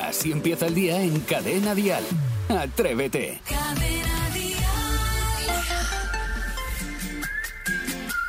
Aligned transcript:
Así 0.00 0.32
empieza 0.32 0.66
el 0.66 0.74
día 0.74 1.02
en 1.02 1.20
Cadena 1.20 1.74
Dial. 1.74 2.04
Atrévete. 2.48 3.40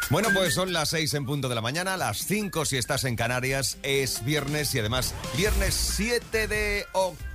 Bueno, 0.10 0.28
pues 0.34 0.54
son 0.54 0.74
las 0.74 0.90
6 0.90 1.14
en 1.14 1.26
punto 1.26 1.48
de 1.48 1.56
la 1.56 1.62
mañana, 1.62 1.96
las 1.96 2.18
5 2.26 2.66
si 2.66 2.76
estás 2.76 3.06
en 3.06 3.16
Canarias, 3.16 3.78
es 3.82 4.26
viernes 4.26 4.76
y 4.76 4.80
además 4.80 5.16
viernes 5.38 5.74
7 5.74 6.48
de 6.48 6.86
octubre. 6.92 7.31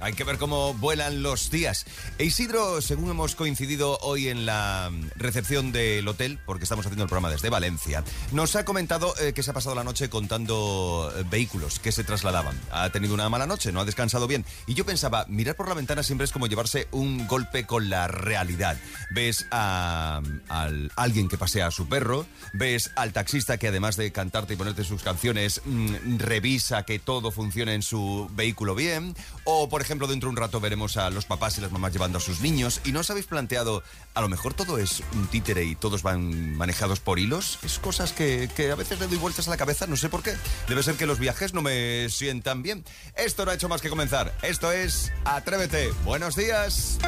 Hay 0.00 0.12
que 0.12 0.22
ver 0.22 0.38
cómo 0.38 0.72
vuelan 0.74 1.22
los 1.24 1.50
días. 1.50 1.84
E 2.18 2.24
Isidro, 2.24 2.80
según 2.80 3.10
hemos 3.10 3.34
coincidido 3.34 3.98
hoy 4.02 4.28
en 4.28 4.46
la 4.46 4.88
recepción 5.16 5.72
del 5.72 6.06
hotel, 6.06 6.38
porque 6.46 6.62
estamos 6.64 6.86
haciendo 6.86 7.02
el 7.02 7.08
programa 7.08 7.28
desde 7.30 7.50
Valencia, 7.50 8.04
nos 8.30 8.54
ha 8.54 8.64
comentado 8.64 9.14
eh, 9.20 9.32
que 9.32 9.42
se 9.42 9.50
ha 9.50 9.54
pasado 9.54 9.74
la 9.74 9.82
noche 9.82 10.08
contando 10.08 11.12
eh, 11.16 11.24
vehículos 11.28 11.80
que 11.80 11.90
se 11.90 12.04
trasladaban. 12.04 12.56
Ha 12.70 12.90
tenido 12.90 13.14
una 13.14 13.28
mala 13.28 13.46
noche, 13.48 13.72
no 13.72 13.80
ha 13.80 13.84
descansado 13.84 14.28
bien. 14.28 14.44
Y 14.68 14.74
yo 14.74 14.86
pensaba, 14.86 15.26
mirar 15.28 15.56
por 15.56 15.66
la 15.68 15.74
ventana 15.74 16.04
siempre 16.04 16.24
es 16.26 16.30
como 16.32 16.46
llevarse 16.46 16.86
un 16.92 17.26
golpe 17.26 17.66
con 17.66 17.90
la 17.90 18.06
realidad. 18.06 18.76
Ves 19.10 19.46
a, 19.50 20.22
al- 20.48 20.92
alguien 20.94 21.28
que 21.28 21.36
pasea 21.36 21.66
a 21.66 21.70
su 21.72 21.88
perro, 21.88 22.26
ves 22.52 22.92
al 22.94 23.12
taxista 23.12 23.58
que 23.58 23.66
además 23.68 23.96
de 23.96 24.12
cantarte 24.12 24.54
y 24.54 24.56
ponerte 24.56 24.84
sus 24.84 25.02
canciones, 25.02 25.62
mm, 25.64 26.18
revisa 26.18 26.84
que 26.84 27.00
todo 27.00 27.32
funcione 27.32 27.74
en 27.74 27.82
su 27.82 28.28
vehículo 28.32 28.76
bien. 28.76 29.16
O, 29.50 29.66
por 29.66 29.80
ejemplo, 29.80 30.06
dentro 30.06 30.26
de 30.28 30.32
un 30.32 30.36
rato 30.36 30.60
veremos 30.60 30.98
a 30.98 31.08
los 31.08 31.24
papás 31.24 31.56
y 31.56 31.62
las 31.62 31.72
mamás 31.72 31.90
llevando 31.90 32.18
a 32.18 32.20
sus 32.20 32.42
niños. 32.42 32.82
¿Y 32.84 32.92
no 32.92 33.00
os 33.00 33.08
habéis 33.08 33.24
planteado, 33.24 33.82
a 34.12 34.20
lo 34.20 34.28
mejor 34.28 34.52
todo 34.52 34.76
es 34.76 35.02
un 35.14 35.26
títere 35.26 35.64
y 35.64 35.74
todos 35.74 36.02
van 36.02 36.54
manejados 36.54 37.00
por 37.00 37.18
hilos? 37.18 37.58
Es 37.62 37.78
cosas 37.78 38.12
que, 38.12 38.50
que 38.54 38.70
a 38.70 38.74
veces 38.74 39.00
le 39.00 39.06
doy 39.06 39.16
vueltas 39.16 39.48
a 39.48 39.50
la 39.50 39.56
cabeza, 39.56 39.86
no 39.86 39.96
sé 39.96 40.10
por 40.10 40.22
qué. 40.22 40.34
Debe 40.68 40.82
ser 40.82 40.96
que 40.96 41.06
los 41.06 41.18
viajes 41.18 41.54
no 41.54 41.62
me 41.62 42.10
sientan 42.10 42.62
bien. 42.62 42.84
Esto 43.16 43.46
no 43.46 43.50
ha 43.50 43.54
hecho 43.54 43.70
más 43.70 43.80
que 43.80 43.88
comenzar. 43.88 44.36
Esto 44.42 44.70
es 44.70 45.10
Atrévete. 45.24 45.92
Buenos 46.04 46.36
días. 46.36 46.98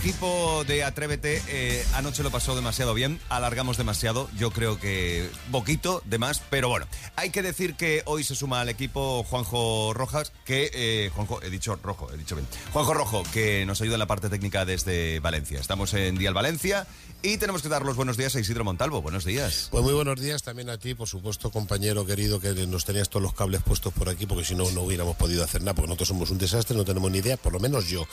Equipo 0.00 0.64
de 0.66 0.82
Atrévete 0.82 1.42
eh, 1.46 1.84
anoche 1.92 2.22
lo 2.22 2.30
pasó 2.30 2.56
demasiado 2.56 2.94
bien, 2.94 3.20
alargamos 3.28 3.76
demasiado, 3.76 4.30
yo 4.34 4.50
creo 4.50 4.80
que 4.80 5.28
poquito 5.52 6.02
de 6.06 6.16
más, 6.16 6.40
pero 6.48 6.70
bueno, 6.70 6.86
hay 7.16 7.28
que 7.28 7.42
decir 7.42 7.74
que 7.74 8.02
hoy 8.06 8.24
se 8.24 8.34
suma 8.34 8.62
al 8.62 8.70
equipo 8.70 9.22
Juanjo 9.24 9.92
Rojas, 9.92 10.32
que, 10.46 10.70
eh, 10.72 11.10
Juanjo, 11.14 11.42
he 11.42 11.50
dicho 11.50 11.78
rojo, 11.82 12.10
he 12.14 12.16
dicho 12.16 12.34
bien, 12.34 12.48
Juanjo 12.72 12.94
Rojo, 12.94 13.22
que 13.30 13.66
nos 13.66 13.82
ayuda 13.82 13.96
en 13.96 13.98
la 13.98 14.06
parte 14.06 14.30
técnica 14.30 14.64
desde 14.64 15.20
Valencia. 15.20 15.60
Estamos 15.60 15.92
en 15.92 16.16
Dial 16.16 16.32
Valencia 16.32 16.86
y 17.22 17.36
tenemos 17.36 17.60
que 17.60 17.68
dar 17.68 17.84
los 17.84 17.94
buenos 17.94 18.16
días 18.16 18.34
a 18.34 18.40
Isidro 18.40 18.64
Montalvo, 18.64 19.02
buenos 19.02 19.26
días. 19.26 19.68
Pues 19.70 19.84
muy 19.84 19.92
buenos 19.92 20.18
días 20.18 20.42
también 20.42 20.70
a 20.70 20.78
ti, 20.78 20.94
por 20.94 21.08
supuesto, 21.08 21.50
compañero 21.50 22.06
querido, 22.06 22.40
que 22.40 22.54
nos 22.66 22.86
tenías 22.86 23.10
todos 23.10 23.22
los 23.22 23.34
cables 23.34 23.62
puestos 23.62 23.92
por 23.92 24.08
aquí, 24.08 24.24
porque 24.24 24.44
si 24.46 24.54
no, 24.54 24.70
no 24.70 24.80
hubiéramos 24.80 25.16
podido 25.16 25.44
hacer 25.44 25.60
nada, 25.60 25.74
porque 25.74 25.88
nosotros 25.88 26.08
somos 26.08 26.30
un 26.30 26.38
desastre, 26.38 26.74
no 26.74 26.86
tenemos 26.86 27.10
ni 27.10 27.18
idea, 27.18 27.36
por 27.36 27.52
lo 27.52 27.60
menos 27.60 27.86
yo. 27.86 28.06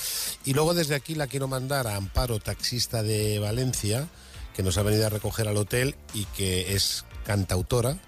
Y 0.43 0.53
luego 0.53 0.73
desde 0.73 0.93
aquí 0.93 1.15
la 1.15 1.27
quiero 1.27 1.47
mandar 1.47 1.77
a 1.86 1.95
Amparo, 1.95 2.39
taxista 2.39 3.03
de 3.03 3.38
Valencia, 3.38 4.08
que 4.56 4.64
nos 4.64 4.78
ha 4.80 4.83
venido 4.83 5.06
a 5.06 5.09
recoger 5.09 5.47
al 5.47 5.58
hotel 5.58 5.95
y 6.14 6.25
que 6.25 6.73
es 6.73 7.06
cantautora. 7.25 8.00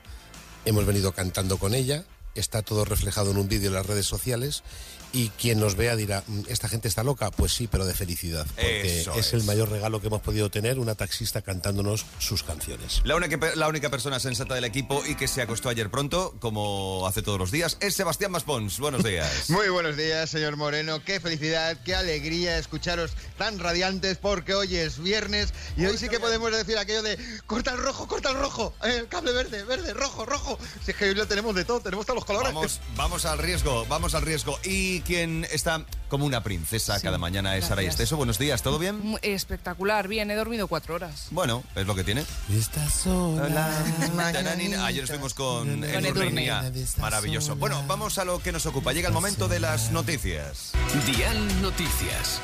Hemos 0.66 0.86
venido 0.88 1.12
cantando 1.12 1.58
con 1.58 1.76
ella, 1.76 2.06
está 2.34 2.64
todo 2.64 2.86
reflejado 2.86 3.32
en 3.32 3.38
un 3.38 3.48
vídeo 3.48 3.68
en 3.68 3.76
las 3.76 3.86
redes 3.86 4.08
sociales. 4.08 4.64
Y 5.12 5.30
quien 5.30 5.60
nos 5.60 5.76
vea 5.76 5.96
dirá, 5.96 6.24
"Mm, 6.28 6.42
¿esta 6.48 6.68
gente 6.68 6.88
está 6.88 7.04
loca? 7.04 7.32
Pues 7.32 7.54
sí, 7.54 7.68
pero 7.68 7.86
de 7.86 7.94
felicidad. 7.94 8.46
Porque 8.48 9.00
Eso 9.02 9.14
es 9.16 9.34
el 9.34 9.44
mayor 9.44 9.70
regalo 9.70 10.02
que 10.02 10.08
hemos 10.08 10.22
podido 10.22 10.50
tener, 10.50 10.80
una 10.80 10.96
taxista 10.96 11.42
cantándonos 11.42 12.06
sus 12.20 12.44
canciones. 12.44 13.02
La 13.04 13.16
única, 13.16 13.38
la 13.56 13.68
única 13.68 13.90
persona 13.90 14.20
sensata 14.20 14.56
del 14.56 14.66
equipo 14.66 15.04
y 15.06 15.16
que 15.16 15.28
se 15.28 15.42
acostó 15.42 15.70
ayer 15.70 15.90
pronto, 15.90 16.36
como 16.40 17.08
hace 17.08 17.22
todos 17.22 17.40
los 17.40 17.52
días, 17.52 17.78
es 17.80 17.96
Sebastián 17.96 18.32
Maspons. 18.32 18.80
Buenos 18.80 19.04
días. 19.04 19.50
Muy 19.50 19.70
buenos 19.70 19.98
días, 19.98 20.30
señor 20.30 20.58
Moreno. 20.58 21.04
Qué 21.04 21.20
felicidad, 21.20 21.78
qué 21.84 21.96
alegría 21.96 22.58
escucharos 22.58 23.12
tan 23.38 23.60
radiantes 23.60 24.18
porque 24.18 24.54
hoy 24.54 24.76
es 24.76 25.00
viernes 25.02 25.54
y 25.78 25.86
hoy 25.86 25.98
sí 25.98 26.10
que 26.10 26.20
podemos 26.20 26.52
decir 26.52 26.78
aquello 26.78 27.02
de 27.04 27.18
corta 27.48 27.72
el 27.72 27.78
rojo, 27.80 28.08
corta 28.08 28.30
el 28.30 28.38
rojo, 28.38 28.74
eh, 28.84 28.98
el 29.00 29.08
cable 29.08 29.32
verde, 29.32 29.64
verde, 29.64 29.94
rojo, 29.94 30.26
rojo. 30.26 30.60
Si 30.86 30.92
es 30.92 30.98
que 30.98 31.06
hoy 31.06 31.16
lo 31.16 31.28
tenemos 31.28 31.56
de 31.56 31.66
todo, 31.66 31.80
tenemos 31.80 32.06
todos 32.06 32.16
los 32.18 32.26
colores. 32.26 32.54
Vamos, 32.54 32.80
vamos 32.96 33.26
al 33.26 33.40
riesgo, 33.40 33.86
vamos 33.88 34.14
al 34.14 34.22
riesgo. 34.24 34.60
Y 34.64 34.99
quien 35.02 35.46
está 35.52 35.86
como 36.08 36.26
una 36.26 36.44
princesa 36.44 37.00
cada 37.00 37.18
mañana 37.18 37.56
es 37.56 37.66
Sara 37.66 37.82
gracias. 37.82 37.96
Esteso. 37.96 38.18
Buenos 38.18 38.40
días, 38.40 38.62
¿todo 38.62 38.80
bien? 38.80 39.18
Espectacular, 39.22 40.08
bien, 40.08 40.32
he 40.32 40.36
dormido 40.36 40.68
cuatro 40.68 40.96
horas. 40.96 41.28
Bueno, 41.32 41.64
es 41.76 41.86
lo 41.86 41.96
que 41.96 42.04
tiene. 42.04 42.26
Estás 42.52 42.94
sola. 42.94 43.70
Ayer 44.86 45.04
estuvimos 45.04 45.34
con 45.34 45.68
Con 45.68 45.84
Edurnia. 45.84 46.60
Edurne. 46.68 46.86
Maravilloso. 46.98 47.56
Bueno, 47.56 47.84
vamos 47.88 48.18
a 48.18 48.26
lo 48.26 48.40
que 48.40 48.52
nos 48.52 48.66
ocupa. 48.66 48.94
Llega 48.94 49.08
el 49.08 49.14
momento 49.14 49.48
de 49.48 49.60
las 49.60 49.92
noticias. 49.92 50.72
Dial 51.06 51.62
Noticias. 51.62 52.42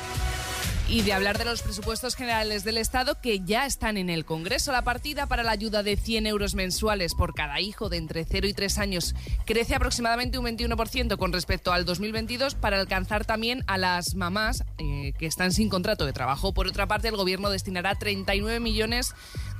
Y 0.88 1.02
de 1.02 1.12
hablar 1.12 1.36
de 1.36 1.44
los 1.44 1.62
presupuestos 1.62 2.14
generales 2.14 2.62
del 2.62 2.78
Estado 2.78 3.20
que 3.20 3.40
ya 3.40 3.66
están 3.66 3.96
en 3.96 4.08
el 4.08 4.24
Congreso. 4.24 4.70
La 4.70 4.82
partida 4.82 5.26
para 5.26 5.42
la 5.42 5.50
ayuda 5.50 5.82
de 5.82 5.96
100 5.96 6.28
euros 6.28 6.54
mensuales 6.54 7.16
por 7.16 7.34
cada 7.34 7.60
hijo 7.60 7.88
de 7.88 7.96
entre 7.96 8.24
0 8.24 8.46
y 8.46 8.52
3 8.52 8.78
años 8.78 9.16
crece 9.46 9.74
aproximadamente 9.74 10.38
un 10.38 10.46
21% 10.46 11.16
con 11.16 11.32
respecto 11.32 11.72
al 11.72 11.84
2022 11.86 12.54
para 12.54 12.78
alcanzar 12.78 13.24
también 13.24 13.64
a 13.66 13.78
las 13.78 14.14
mamás 14.14 14.62
eh, 14.78 15.12
que 15.18 15.26
están 15.26 15.52
sin 15.52 15.68
contrato 15.68 16.06
de 16.06 16.12
trabajo. 16.12 16.54
Por 16.54 16.68
otra 16.68 16.86
parte, 16.86 17.08
el 17.08 17.16
Gobierno 17.16 17.50
destinará 17.50 17.96
39 17.96 18.60
millones 18.60 19.12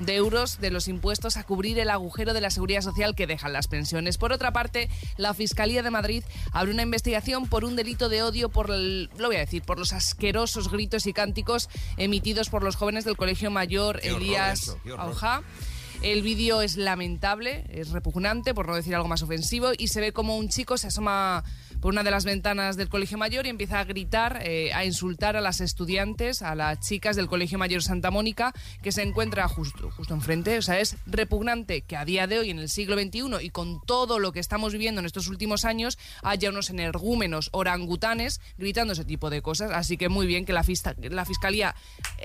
euros 0.07 0.61
de 0.61 0.71
los 0.71 0.89
impuestos 0.89 1.37
a 1.37 1.45
cubrir 1.45 1.79
el 1.79 1.91
agujero 1.91 2.35
de 2.35 2.41
la 2.41 2.51
seguridad 2.51 2.83
social 2.83 3.15
que 3.15 3.27
dejan 3.27 3.53
las 3.53 3.67
pensiones. 3.69 4.19
Por 4.19 4.33
otra 4.33 4.53
parte, 4.53 4.89
la 5.17 5.35
Fiscalía 5.35 5.83
de 5.83 5.91
Madrid 5.91 6.23
abre 6.53 6.71
una 6.73 6.83
investigación 6.83 7.49
por 7.49 7.65
un 7.65 7.77
delito 7.77 8.09
de 8.09 8.23
odio 8.23 8.49
por, 8.49 8.71
el- 8.71 9.11
lo 9.19 9.29
voy 9.29 9.37
a 9.37 9.41
decir, 9.41 9.63
por 9.63 9.79
los 9.79 9.93
asquerosos 9.93 10.71
gritos 10.71 11.07
y 11.07 11.13
cánticos 11.13 11.69
emitidos 11.97 12.49
por 12.51 12.63
los 12.63 12.77
jóvenes 12.77 13.05
del 13.05 13.17
Colegio 13.17 13.51
Mayor 13.51 14.01
Qué 14.01 14.09
Elías. 14.09 14.77
Aujá. 14.99 15.43
El 16.03 16.21
vídeo 16.21 16.61
es 16.61 16.77
lamentable, 16.77 17.65
es 17.71 17.89
repugnante, 17.91 18.53
por 18.53 18.69
no 18.69 18.77
decir 18.77 18.95
algo 18.95 19.09
más 19.09 19.23
ofensivo, 19.23 19.71
y 19.77 19.89
se 19.89 20.03
ve 20.03 20.13
como 20.13 20.37
un 20.37 20.51
chico 20.51 20.77
se 20.77 20.89
asoma 20.89 21.43
por 21.81 21.93
una 21.93 22.03
de 22.03 22.11
las 22.11 22.25
ventanas 22.25 22.77
del 22.77 22.89
Colegio 22.89 23.19
Mayor 23.19 23.47
y 23.47 23.51
empieza 23.51 23.81
a 23.81 23.85
gritar, 23.85 24.41
eh, 24.43 24.73
a 24.73 24.85
insultar 24.85 25.37
a 25.37 25.41
las 25.41 25.61
estudiantes, 25.61 26.43
a 26.43 26.55
las 26.55 26.81
chicas 26.81 27.17
del 27.17 27.29
Colegio 27.29 27.59
Mayor 27.59 27.83
Santa 27.83 28.11
Mónica, 28.11 28.53
que 28.83 28.93
se 28.93 29.03
encuentra 29.03 29.47
justo, 29.49 29.91
justo 29.91 30.15
enfrente. 30.15 30.59
O 30.59 30.63
sea, 30.63 30.81
es 30.81 30.97
repugnante 31.07 31.83
que 31.83 31.97
a 31.97 32.05
día 32.05 32.27
de 32.27 32.39
hoy, 32.39 32.51
en 32.51 32.59
el 32.59 32.69
siglo 32.69 32.99
XXI, 32.99 33.43
y 33.43 33.51
con 33.51 33.81
todo 33.87 34.19
lo 34.19 34.33
que 34.33 34.41
estamos 34.41 34.73
viviendo 34.73 35.01
en 35.01 35.07
estos 35.07 35.29
últimos 35.29 35.65
años, 35.65 35.99
haya 36.23 36.51
unos 36.51 36.71
energúmenos 36.71 37.51
orangutanes 37.53 38.41
gritando 38.59 38.93
ese 38.93 39.05
tipo 39.05 39.31
de 39.31 39.43
cosas. 39.43 39.71
Así 39.73 39.97
que 39.97 40.09
muy 40.09 40.27
bien 40.27 40.45
que 40.45 40.53
la, 40.53 40.65
Fiscalía 40.65 41.75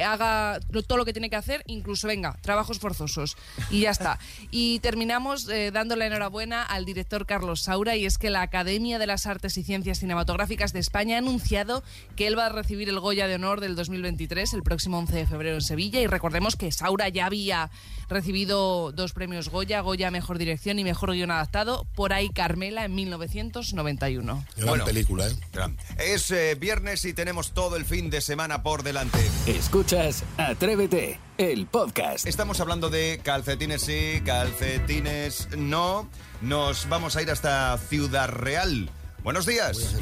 haga 0.03 0.59
todo 0.87 0.97
lo 0.97 1.05
que 1.05 1.13
tiene 1.13 1.29
que 1.29 1.35
hacer, 1.35 1.63
incluso, 1.67 2.07
venga, 2.07 2.37
trabajos 2.41 2.79
forzosos. 2.79 3.37
Y 3.69 3.81
ya 3.81 3.91
está. 3.91 4.19
Y 4.51 4.79
terminamos 4.79 5.47
eh, 5.49 5.71
dándole 5.71 6.05
enhorabuena 6.05 6.63
al 6.63 6.85
director 6.85 7.25
Carlos 7.25 7.63
Saura, 7.63 7.95
y 7.95 8.05
es 8.05 8.17
que 8.17 8.29
la 8.29 8.41
Academia 8.41 8.99
de 8.99 9.07
las 9.07 9.25
Artes 9.25 9.40
y 9.57 9.63
Ciencias 9.63 9.99
Cinematográficas 9.99 10.71
de 10.71 10.79
España 10.79 11.15
ha 11.15 11.19
anunciado 11.19 11.83
que 12.15 12.27
él 12.27 12.37
va 12.37 12.45
a 12.45 12.49
recibir 12.49 12.89
el 12.89 12.99
Goya 12.99 13.27
de 13.27 13.35
Honor 13.35 13.59
del 13.59 13.75
2023, 13.75 14.53
el 14.53 14.61
próximo 14.63 14.99
11 14.99 15.15
de 15.15 15.25
febrero 15.27 15.55
en 15.55 15.61
Sevilla. 15.61 15.99
Y 15.99 16.07
recordemos 16.07 16.55
que 16.55 16.71
Saura 16.71 17.09
ya 17.09 17.25
había 17.25 17.71
recibido 18.07 18.91
dos 18.91 19.13
premios 19.13 19.49
Goya, 19.49 19.81
Goya 19.81 20.11
Mejor 20.11 20.37
Dirección 20.37 20.77
y 20.79 20.83
Mejor 20.83 21.11
Guión 21.13 21.31
Adaptado, 21.31 21.85
por 21.95 22.13
ahí 22.13 22.29
Carmela 22.29 22.85
en 22.85 22.93
1991. 22.95 24.45
Gran 24.55 24.67
Bueno. 24.67 24.85
película, 24.85 25.27
¿eh? 25.27 25.35
Gran. 25.53 25.77
Es 25.97 26.29
eh, 26.31 26.55
viernes 26.55 27.03
y 27.05 27.13
tenemos 27.13 27.51
todo 27.53 27.75
el 27.77 27.85
fin 27.85 28.09
de 28.09 28.21
semana 28.21 28.61
por 28.63 28.83
delante. 28.83 29.19
Escuchas 29.47 30.23
Atrévete, 30.37 31.19
el 31.37 31.65
podcast. 31.65 32.27
Estamos 32.27 32.59
hablando 32.59 32.89
de 32.89 33.19
calcetines 33.23 33.81
sí, 33.81 34.21
calcetines 34.25 35.47
no. 35.57 36.07
Nos 36.41 36.89
vamos 36.89 37.15
a 37.15 37.21
ir 37.21 37.29
hasta 37.31 37.77
Ciudad 37.77 38.27
Real. 38.29 38.89
Buenos 39.23 39.45
días. 39.45 39.95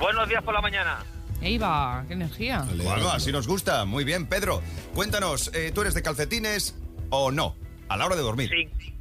Buenos 0.00 0.28
días 0.28 0.42
por 0.42 0.54
la 0.54 0.60
mañana. 0.60 1.04
¡Ey, 1.42 1.58
va! 1.58 2.04
¡Qué 2.08 2.14
energía! 2.14 2.66
Bueno, 2.82 3.10
así 3.10 3.30
nos 3.30 3.46
gusta. 3.46 3.84
Muy 3.84 4.04
bien, 4.04 4.26
Pedro. 4.26 4.62
Cuéntanos, 4.94 5.50
eh, 5.54 5.70
¿tú 5.74 5.82
eres 5.82 5.94
de 5.94 6.02
calcetines 6.02 6.74
o 7.10 7.30
no? 7.30 7.56
A 7.88 7.96
la 7.96 8.06
hora 8.06 8.16
de 8.16 8.22
dormir. 8.22 8.50
Sí. 8.50 8.92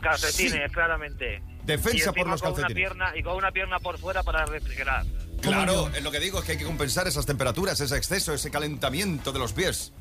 Calcetines, 0.00 0.52
Sí. 0.68 0.72
claramente. 0.74 1.42
Defensa 1.64 2.10
Y 2.14 2.18
por 2.18 2.28
los 2.28 2.40
con 2.42 2.52
una 2.52 2.60
calcetines. 2.62 2.74
pierna 2.74 3.12
Y 3.16 3.22
con 3.22 3.36
una 3.36 3.50
pierna 3.52 3.78
por 3.78 3.98
fuera 3.98 4.22
para 4.22 4.44
refrigerar. 4.46 5.04
Claro, 5.40 5.88
es 5.94 6.02
lo 6.02 6.10
que 6.10 6.20
digo, 6.20 6.40
es 6.40 6.44
que 6.44 6.52
hay 6.52 6.58
que 6.58 6.64
compensar 6.64 7.06
esas 7.08 7.24
temperaturas, 7.26 7.80
ese 7.80 7.96
exceso, 7.96 8.32
ese 8.34 8.50
calentamiento 8.50 9.32
de 9.32 9.38
los 9.38 9.52
pies. 9.52 9.92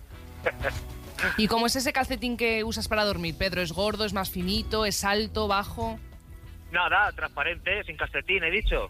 ¿Y 1.38 1.48
cómo 1.48 1.68
es 1.68 1.76
ese 1.76 1.94
calcetín 1.94 2.38
que 2.38 2.64
usas 2.64 2.88
para 2.88 3.06
dormir, 3.06 3.36
Pedro? 3.38 3.62
¿Es 3.62 3.72
gordo, 3.72 4.06
es 4.06 4.14
más 4.14 4.30
finito, 4.30 4.86
es 4.86 5.04
alto, 5.04 5.48
bajo? 5.48 6.00
Nada, 6.72 7.12
transparente, 7.14 7.84
sin 7.86 7.96
calcetín, 7.98 8.44
he 8.44 8.52
dicho. 8.52 8.90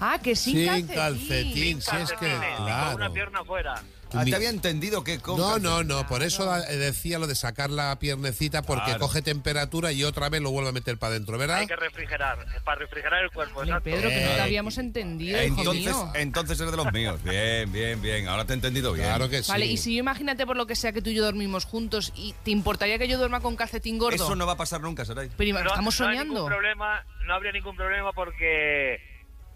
Ah, 0.00 0.18
que 0.22 0.34
sin, 0.34 0.54
Sin 0.56 0.66
calcetín, 0.88 0.94
calcetín. 0.94 1.80
sí, 1.82 1.96
es 1.96 2.12
que, 2.12 2.16
Calcetines, 2.16 2.52
y 2.52 2.56
Con 2.56 2.64
una 2.64 2.96
claro. 2.96 3.12
pierna 3.12 3.44
fuera. 3.44 3.74
Ah, 4.16 4.24
te 4.24 4.34
había 4.34 4.50
entendido 4.50 5.02
que 5.04 5.18
No, 5.26 5.58
no, 5.58 5.82
no, 5.84 6.06
por 6.06 6.22
eso 6.22 6.50
decía 6.68 7.18
lo 7.18 7.26
de 7.26 7.34
sacar 7.34 7.70
la 7.70 7.98
piernecita 7.98 8.62
porque 8.62 8.84
Claro. 8.84 9.00
coge 9.00 9.22
temperatura 9.22 9.92
y 9.92 10.04
otra 10.04 10.28
vez 10.28 10.40
lo 10.40 10.50
vuelve 10.50 10.70
a 10.70 10.72
meter 10.72 10.98
para 10.98 11.12
adentro, 11.12 11.38
¿verdad? 11.38 11.58
Hay 11.58 11.66
que 11.66 11.76
refrigerar, 11.76 12.38
para 12.64 12.78
refrigerar 12.80 13.22
el 13.24 13.30
cuerpo, 13.30 13.62
exacto. 13.62 13.84
Pedro, 13.84 14.08
que 14.08 14.20
no 14.20 14.30
te 14.34 14.40
habíamos 14.40 14.78
entendido, 14.78 15.42
hijo 15.42 15.58
Entonces, 15.60 15.84
mío. 15.86 16.12
entonces 16.14 16.60
eres 16.60 16.70
de 16.70 16.76
los 16.76 16.92
míos. 16.92 17.22
Bien, 17.22 17.70
bien, 17.72 18.00
bien. 18.02 18.28
Ahora 18.28 18.44
te 18.44 18.52
he 18.52 18.56
entendido 18.56 18.92
bien. 18.92 19.06
Claro 19.06 19.28
que 19.28 19.42
sí. 19.42 19.50
Vale, 19.50 19.66
y 19.66 19.76
si 19.76 19.94
yo 19.94 20.00
imagínate 20.00 20.46
por 20.46 20.56
lo 20.56 20.66
que 20.66 20.76
sea 20.76 20.92
que 20.92 21.02
tú 21.02 21.10
y 21.10 21.14
yo 21.14 21.24
dormimos 21.24 21.64
juntos 21.64 22.12
y 22.16 22.34
te 22.44 22.50
importaría 22.50 22.98
que 22.98 23.08
yo 23.08 23.18
duerma 23.18 23.40
con 23.40 23.56
calcetín 23.56 23.98
gordo. 23.98 24.16
Eso 24.16 24.34
no 24.36 24.46
va 24.46 24.52
a 24.52 24.56
pasar 24.56 24.80
nunca, 24.80 25.04
Saray. 25.04 25.30
Pero 25.36 25.58
estamos 25.58 25.98
no 26.00 26.06
soñando. 26.06 26.34
ningún 26.34 26.48
problema, 26.48 27.04
no 27.26 27.34
habría 27.34 27.52
ningún 27.52 27.76
problema 27.76 28.12
porque 28.12 28.98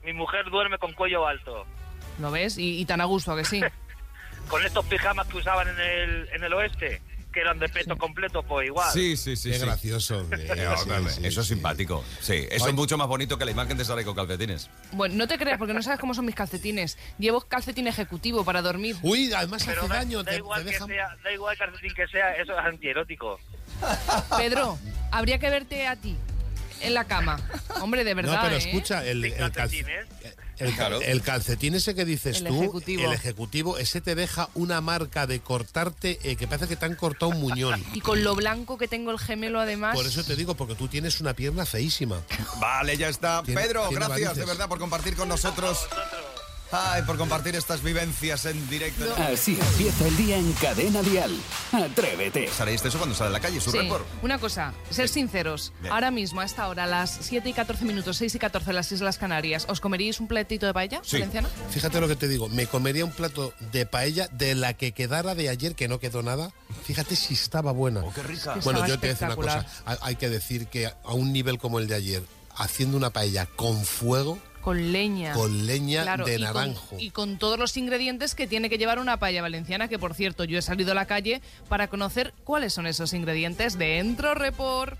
mi 0.05 0.13
mujer 0.13 0.47
duerme 0.51 0.79
con 0.79 0.93
cuello 0.95 1.27
alto. 1.27 1.67
¿Lo 2.21 2.31
ves? 2.31 2.59
Y, 2.59 2.81
y 2.81 2.85
tan 2.85 3.01
a 3.01 3.05
gusto, 3.05 3.33
¿a 3.33 3.37
que 3.37 3.45
sí? 3.45 3.61
Con 4.49 4.65
estos 4.65 4.85
pijamas 4.87 5.27
que 5.27 5.37
usaban 5.37 5.69
en 5.69 5.81
el, 5.81 6.29
en 6.33 6.45
el 6.45 6.53
oeste, 6.55 7.03
que 7.33 7.41
eran 7.41 7.59
de 7.59 7.69
peto 7.69 7.97
completo, 7.97 8.43
pues 8.43 8.67
igual. 8.67 8.91
Sí, 8.93 9.17
sí, 9.17 9.37
sí. 9.37 9.51
Qué 9.51 9.59
sí. 9.59 9.65
gracioso. 9.65 10.19
hombre. 10.21 10.47
No, 10.47 10.77
Sí, 10.77 10.89
dame, 10.89 11.11
sí, 11.11 11.21
eso 11.27 11.41
es 11.43 11.47
simpático. 11.47 12.05
Sí, 12.21 12.47
eso 12.51 12.69
es 12.69 12.75
mucho 12.75 12.97
más 12.97 13.07
bonito 13.09 13.39
que 13.39 13.45
la 13.45 13.51
imagen 13.51 13.77
de 13.77 13.85
Saray 13.85 14.05
con 14.05 14.15
calcetines. 14.15 14.71
Bueno, 14.93 15.15
no 15.17 15.29
te 15.29 15.39
creas, 15.39 15.59
porque 15.59 15.75
no 15.75 15.83
sabes 15.83 16.01
cómo 16.01 16.15
son 16.15 16.25
mis 16.25 16.35
calcetines. 16.35 16.97
Llevo 17.19 17.41
calcetín 17.43 17.87
ejecutivo 17.87 18.45
para 18.45 18.63
dormir. 18.63 18.97
Uy, 19.03 19.33
además 19.33 19.65
Pero 19.67 19.83
hace 19.83 19.89
da, 19.89 19.97
daño, 19.97 20.23
da 20.23 20.33
te, 20.33 20.39
igual 20.39 20.65
te 20.65 20.71
que 20.71 20.79
sea, 20.79 21.17
da 21.23 21.33
igual 21.33 21.53
el 21.53 21.59
calcetín 21.59 21.95
que 21.95 22.07
sea, 22.09 22.35
eso 22.37 22.53
es 22.53 22.65
antierótico. 22.65 23.39
Pedro, 24.39 24.79
habría 25.11 25.39
que 25.39 25.51
verte 25.51 25.87
a 25.87 25.97
ti 25.97 26.17
en 26.81 26.95
la 26.95 27.05
cama. 27.05 27.39
Hombre, 27.81 28.05
de 28.05 28.15
verdad. 28.15 28.37
No, 28.37 28.43
pero 28.43 28.55
¿eh? 28.55 28.59
escucha, 28.59 29.05
el, 29.05 29.25
el. 29.25 29.35
El, 30.59 30.75
Claro. 30.75 31.01
el 31.01 31.23
calcetín 31.23 31.75
ese 31.75 31.95
que 31.95 32.05
dices 32.05 32.39
El 32.39 32.49
tú, 32.49 32.59
ejecutivo. 32.59 33.05
el 33.05 33.13
ejecutivo, 33.13 33.79
ese 33.79 34.01
te 34.01 34.15
deja 34.15 34.49
una 34.55 34.81
marca 34.81 35.27
de 35.27 35.41
cortarte 35.41 36.19
eh, 36.23 36.37
que 36.37 36.47
parece 36.47 36.69
que 36.69 36.77
te 36.77 36.85
han 36.87 36.95
cortado 36.95 37.29
un 37.31 37.41
muñón. 37.41 37.83
Y 37.95 38.01
con 38.01 38.23
lo 38.25 38.35
blanco 38.35 38.79
que 38.79 38.89
tengo 38.89 39.11
el 39.11 39.19
gemelo, 39.19 39.61
además. 39.61 39.95
Por 39.95 40.07
eso 40.07 40.23
te 40.25 40.37
digo, 40.37 40.55
porque 40.55 40.75
tú 40.75 40.89
tienes 40.89 41.21
una 41.21 41.35
pierna 41.35 41.65
feísima. 41.67 42.21
Vale, 42.61 42.97
ya 42.97 43.09
está. 43.09 43.43
Tiene- 43.45 43.61
Pedro, 43.61 43.89
tiene 43.89 44.05
gracias 44.07 44.29
varices. 44.29 44.37
de 44.37 44.45
verdad 44.53 44.69
por 44.69 44.79
compartir 44.79 45.15
con 45.17 45.29
nosotros. 45.29 45.87
Ay, 46.71 47.01
por 47.03 47.17
compartir 47.17 47.57
estas 47.57 47.83
vivencias 47.83 48.45
en 48.45 48.69
directo. 48.69 49.05
Así 49.17 49.59
empieza 49.59 50.07
el 50.07 50.17
día 50.19 50.37
en 50.37 50.53
Cadena 50.53 51.01
Dial. 51.03 51.35
Atrévete. 51.73 52.45
¿esto 52.45 52.89
eso 52.89 52.99
cuando 52.99 53.15
sale 53.15 53.29
a 53.31 53.33
la 53.33 53.41
calle? 53.41 53.59
¿Su 53.61 53.71
Sí, 53.71 53.79
report? 53.79 54.05
una 54.23 54.39
cosa, 54.39 54.75
ser 54.91 55.09
sinceros. 55.09 55.73
Bien. 55.81 55.93
Ahora 55.95 56.11
mismo, 56.11 56.43
a 56.43 56.45
esta 56.45 56.69
hora, 56.69 56.85
a 56.85 56.87
las 56.87 57.17
7 57.23 57.49
y 57.49 57.53
14 57.55 57.87
minutos, 57.87 58.19
6 58.19 58.35
y 58.35 58.39
14 58.39 58.71
en 58.71 58.77
las 58.77 58.93
Islas 58.93 59.17
Canarias, 59.17 59.65
¿os 59.69 59.81
comeríais 59.81 60.21
un 60.21 60.29
platito 60.29 60.67
de 60.67 60.75
paella 60.75 61.01
Sí. 61.05 61.17
valenciana? 61.17 61.49
Fíjate 61.71 62.01
lo 62.01 62.09
que 62.09 62.17
te 62.17 62.29
digo, 62.29 62.51
me 62.51 62.67
comería 62.67 63.05
un 63.07 63.13
plato 63.13 63.55
de 63.73 63.87
paella 63.87 64.29
de 64.33 64.55
la 64.55 64.75
que 64.75 64.93
quedara 64.93 65.35
de 65.35 65.49
ayer, 65.49 65.75
que 65.75 65.89
no 65.89 65.99
quedó 66.01 66.23
nada. 66.23 66.53
Fíjate 66.85 67.17
si 67.17 67.33
estaba 67.33 67.73
buena. 67.73 68.01
Oh, 68.05 68.13
qué 68.13 68.23
rica. 68.23 68.55
Que 68.55 68.61
Bueno, 68.61 68.81
estaba 68.81 68.89
yo 68.89 68.95
te 69.01 69.07
voy 69.07 69.09
a 69.09 69.13
decir 69.15 69.27
una 69.27 69.37
cosa. 69.37 69.67
hay 70.03 70.17
que 70.17 70.29
decir 70.29 70.67
que 70.67 70.87
a 70.87 71.15
un 71.15 71.33
nivel 71.33 71.59
como 71.59 71.79
el 71.79 71.87
de 71.89 71.95
ayer, 71.95 72.23
haciendo 72.57 72.99
una 72.99 73.09
paella 73.11 73.47
con 73.47 73.83
fuego, 73.87 74.39
Con 74.69 74.93
leña. 74.93 75.33
Con 75.33 75.67
leña 75.67 76.05
de 76.19 76.35
y 76.35 76.37
con- 76.37 76.43
naranjo. 76.43 76.97
y 76.99 77.11
con 77.11 77.39
todos 77.39 77.59
los 77.59 77.75
ingredientes 77.79 78.35
que 78.35 78.47
tiene 78.47 78.69
que 78.69 78.77
llevar 78.77 78.99
una 78.99 79.17
paella 79.17 79.41
valenciana, 79.41 79.89
que 79.89 79.99
por 79.99 80.13
cierto, 80.13 80.45
yo 80.45 80.59
he 80.59 80.63
salido 80.63 80.93
a 80.93 80.95
la 80.95 81.07
calle 81.07 81.41
para 81.71 81.89
conocer 81.89 82.35
cuáles 82.45 82.75
son 82.75 82.87
esos 82.87 83.15
ingredientes 83.15 83.79
dentro 83.79 84.35
Report. 84.35 84.99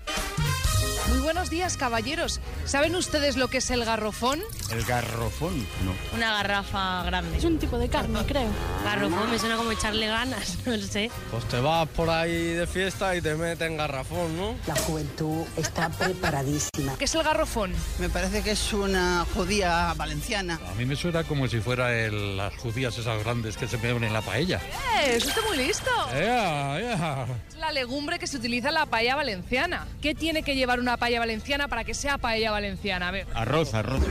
Muy 1.07 1.19
buenos 1.21 1.49
días, 1.49 1.75
caballeros. 1.75 2.39
¿Saben 2.65 2.95
ustedes 2.95 3.35
lo 3.35 3.47
que 3.47 3.57
es 3.57 3.71
el 3.71 3.83
garrofón? 3.83 4.39
El 4.71 4.83
garrofón, 4.85 5.57
no. 5.83 5.93
Una 6.15 6.33
garrafa 6.33 7.01
grande. 7.03 7.37
Es 7.37 7.43
un 7.45 7.57
tipo 7.57 7.79
de 7.79 7.89
carne, 7.89 8.19
creo. 8.27 8.49
Garrafón 8.83 9.31
me 9.31 9.39
suena 9.39 9.55
como 9.57 9.71
echarle 9.71 10.05
ganas, 10.07 10.57
no 10.67 10.75
lo 10.77 10.83
sé. 10.83 11.09
Pues 11.31 11.45
te 11.45 11.59
vas 11.59 11.87
por 11.89 12.09
ahí 12.11 12.53
de 12.53 12.67
fiesta 12.67 13.15
y 13.15 13.21
te 13.21 13.33
meten 13.35 13.77
garrafón, 13.77 14.37
¿no? 14.37 14.55
La 14.67 14.75
juventud 14.75 15.45
está 15.57 15.89
preparadísima. 15.89 16.95
¿Qué 16.97 17.05
es 17.05 17.15
el 17.15 17.23
garrofón? 17.23 17.73
Me 17.97 18.09
parece 18.09 18.43
que 18.43 18.51
es 18.51 18.73
una 18.73 19.25
judía 19.33 19.93
valenciana. 19.97 20.59
A 20.69 20.75
mí 20.75 20.85
me 20.85 20.95
suena 20.95 21.23
como 21.23 21.47
si 21.47 21.59
fuera 21.59 21.91
el- 21.97 22.37
las 22.37 22.55
judías 22.55 22.95
esas 22.97 23.23
grandes 23.23 23.57
que 23.57 23.67
se 23.67 23.77
ponen 23.79 24.03
en 24.03 24.13
la 24.13 24.21
paella. 24.21 24.61
¡Eh! 25.03 25.15
¡Eso 25.15 25.29
está 25.29 25.41
muy 25.47 25.57
listo! 25.57 25.89
¡Ea, 26.13 26.79
ea! 26.79 27.25
Es 27.49 27.55
la 27.55 27.71
legumbre 27.71 28.19
que 28.19 28.27
se 28.27 28.37
utiliza 28.37 28.67
en 28.67 28.75
la 28.75 28.85
paella 28.85 29.15
valenciana. 29.15 29.87
¿Qué 30.01 30.13
tiene 30.13 30.43
que 30.43 30.55
llevar 30.55 30.79
una 30.79 30.97
paella 30.99 31.19
valenciana 31.19 31.67
para 31.67 31.83
que 31.83 31.93
sea 31.93 32.17
paella 32.17 32.51
valenciana? 32.51 33.07
A 33.07 33.11
ver, 33.11 33.25
Arroz, 33.33 33.73
arroz. 33.73 34.01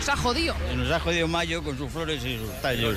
os 0.00 0.08
ha 0.08 0.16
jodido. 0.16 0.54
Nos 0.74 0.90
ha 0.90 0.98
jodido 0.98 1.28
Mayo 1.28 1.62
con 1.62 1.76
sus 1.78 1.90
flores 1.92 2.24
y 2.24 2.38
sus 2.38 2.50
tallos. 2.62 2.96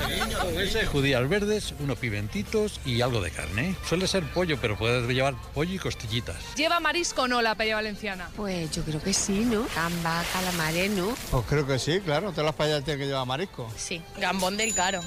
Ese 0.58 0.86
judías 0.86 1.28
verdes, 1.28 1.74
unos 1.78 1.98
pimentitos 1.98 2.80
y 2.84 3.00
algo 3.02 3.20
de 3.20 3.30
carne. 3.30 3.76
Suele 3.88 4.06
ser 4.08 4.24
pollo, 4.32 4.58
pero 4.60 4.76
puedes 4.76 5.06
llevar 5.08 5.34
pollo 5.54 5.74
y 5.74 5.78
costillitas. 5.78 6.36
¿Lleva 6.56 6.80
marisco 6.80 7.22
o 7.22 7.28
no 7.28 7.42
la 7.42 7.54
paella 7.54 7.76
valenciana? 7.76 8.28
Pues 8.36 8.70
yo 8.72 8.82
creo 8.82 9.02
que 9.02 9.12
sí, 9.12 9.44
¿no? 9.44 9.66
Gamba, 9.74 10.24
calamares, 10.32 10.90
¿no? 10.90 11.14
Pues 11.30 11.44
creo 11.48 11.66
que 11.66 11.78
sí, 11.78 12.00
claro. 12.00 12.30
Todas 12.30 12.46
las 12.46 12.54
paellas 12.54 12.82
tienen 12.84 13.00
que 13.02 13.06
llevar 13.06 13.26
marisco. 13.26 13.70
Sí. 13.76 14.02
Gambón 14.18 14.56
del 14.56 14.74
caro. 14.74 15.00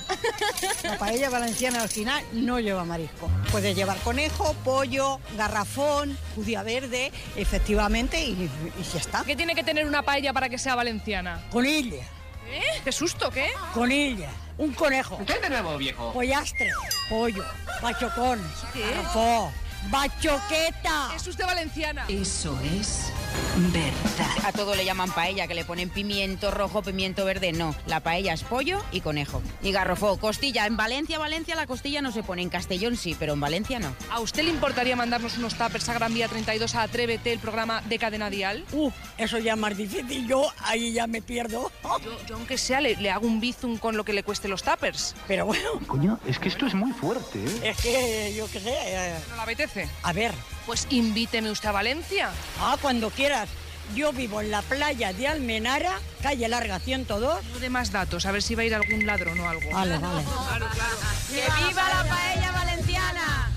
La 0.83 0.97
paella 0.97 1.29
valenciana 1.29 1.81
al 1.81 1.89
final 1.89 2.23
no 2.33 2.59
lleva 2.59 2.83
marisco. 2.85 3.29
Puede 3.51 3.73
llevar 3.73 3.97
conejo, 3.99 4.53
pollo, 4.63 5.19
garrafón, 5.37 6.17
judía 6.35 6.63
verde, 6.63 7.11
efectivamente, 7.35 8.16
y, 8.21 8.49
y 8.79 8.83
ya 8.83 8.99
está. 8.99 9.23
¿Qué 9.23 9.35
tiene 9.35 9.55
que 9.55 9.63
tener 9.63 9.85
una 9.85 10.01
paella 10.03 10.33
para 10.33 10.49
que 10.49 10.57
sea 10.57 10.75
valenciana? 10.75 11.41
Conilla, 11.51 12.03
¿Eh? 12.49 12.61
¿Qué 12.83 12.91
susto, 12.93 13.29
qué? 13.29 13.49
conilla, 13.73 14.29
un 14.57 14.71
conejo. 14.73 15.19
¿Qué 15.25 15.37
de 15.39 15.49
nuevo, 15.49 15.77
viejo? 15.77 16.13
Pollastre, 16.13 16.71
pollo, 17.09 17.43
bachocón, 17.81 18.39
garrafón, 18.73 19.51
bachoqueta. 19.89 21.11
Es 21.15 21.27
usted 21.27 21.45
valenciana. 21.45 22.05
Eso 22.07 22.57
es 22.79 23.11
verdad. 23.57 24.27
A 24.45 24.51
todo 24.51 24.75
le 24.75 24.85
llaman 24.85 25.11
paella, 25.11 25.47
que 25.47 25.53
le 25.53 25.65
ponen 25.65 25.89
pimiento 25.89 26.51
rojo, 26.51 26.81
pimiento 26.81 27.25
verde. 27.25 27.51
No, 27.51 27.75
la 27.85 27.99
paella 28.01 28.33
es 28.33 28.43
pollo 28.43 28.83
y 28.91 29.01
conejo. 29.01 29.41
Y 29.61 29.71
garrofó, 29.71 30.17
costilla. 30.17 30.65
En 30.65 30.77
Valencia, 30.77 31.19
Valencia 31.19 31.55
la 31.55 31.67
costilla 31.67 32.01
no 32.01 32.11
se 32.11 32.23
pone. 32.23 32.41
En 32.41 32.49
Castellón 32.49 32.95
sí, 32.97 33.15
pero 33.17 33.33
en 33.33 33.39
Valencia 33.39 33.79
no. 33.79 33.93
¿A 34.11 34.19
usted 34.19 34.43
le 34.43 34.51
importaría 34.51 34.95
mandarnos 34.95 35.37
unos 35.37 35.55
tuppers 35.55 35.89
a 35.89 35.93
Gran 35.93 36.13
Vía 36.13 36.27
32 36.27 36.75
a 36.75 36.83
Atrévete, 36.83 37.33
el 37.33 37.39
programa 37.39 37.81
de 37.81 37.99
Cadena 37.99 38.29
Dial? 38.29 38.63
Uh, 38.71 38.91
eso 39.17 39.37
ya 39.39 39.53
es 39.53 39.59
más 39.59 39.75
difícil. 39.75 40.27
Yo 40.27 40.51
ahí 40.63 40.93
ya 40.93 41.07
me 41.07 41.21
pierdo. 41.21 41.71
Yo, 41.83 42.25
yo 42.27 42.35
aunque 42.35 42.57
sea, 42.57 42.79
le, 42.81 42.95
le 42.97 43.09
hago 43.11 43.27
un 43.27 43.39
bizum 43.39 43.77
con 43.77 43.97
lo 43.97 44.03
que 44.05 44.13
le 44.13 44.23
cueste 44.23 44.47
los 44.47 44.63
tuppers. 44.63 45.15
Pero 45.27 45.45
bueno, 45.45 45.69
Coño, 45.87 46.19
es 46.27 46.39
que 46.39 46.49
esto 46.49 46.65
es 46.67 46.73
muy 46.73 46.91
fuerte, 46.91 47.39
¿eh? 47.43 47.69
es 47.71 47.77
que 47.77 48.33
yo 48.37 48.47
qué 48.51 48.59
sé. 48.59 48.73
eh, 48.73 49.15
¿No 49.29 49.35
le 49.35 49.41
apetece? 49.41 49.89
a 50.03 50.13
ver, 50.13 50.31
Pues 50.67 50.85
invíteme 50.91 51.49
usted 51.49 51.69
a 51.69 51.71
Valencia. 51.71 52.29
ah, 52.59 52.77
cuando 52.79 53.09
quieras. 53.09 53.49
Yo 53.95 54.11
vivo 54.11 54.41
en 54.41 54.51
la 54.51 54.61
playa 54.61 55.13
de 55.13 55.29
Almenara, 55.29 55.97
calle 56.21 56.47
Larga 56.49 56.77
102. 56.77 57.45
No 57.45 57.59
de 57.59 57.69
más 57.69 57.91
datos, 57.93 58.25
a 58.25 58.33
ver 58.33 58.43
si 58.43 58.53
va 58.53 58.63
a 58.63 58.65
ir 58.65 58.75
algún 58.75 59.05
ladrón 59.05 59.39
o 59.39 59.47
algo. 59.49 59.71
Vale, 59.71 59.97
vale. 59.97 60.23
¡Que 61.29 61.65
viva 61.67 61.89
la 61.89 62.03
paella 62.09 62.51
valenciana! 62.51 63.51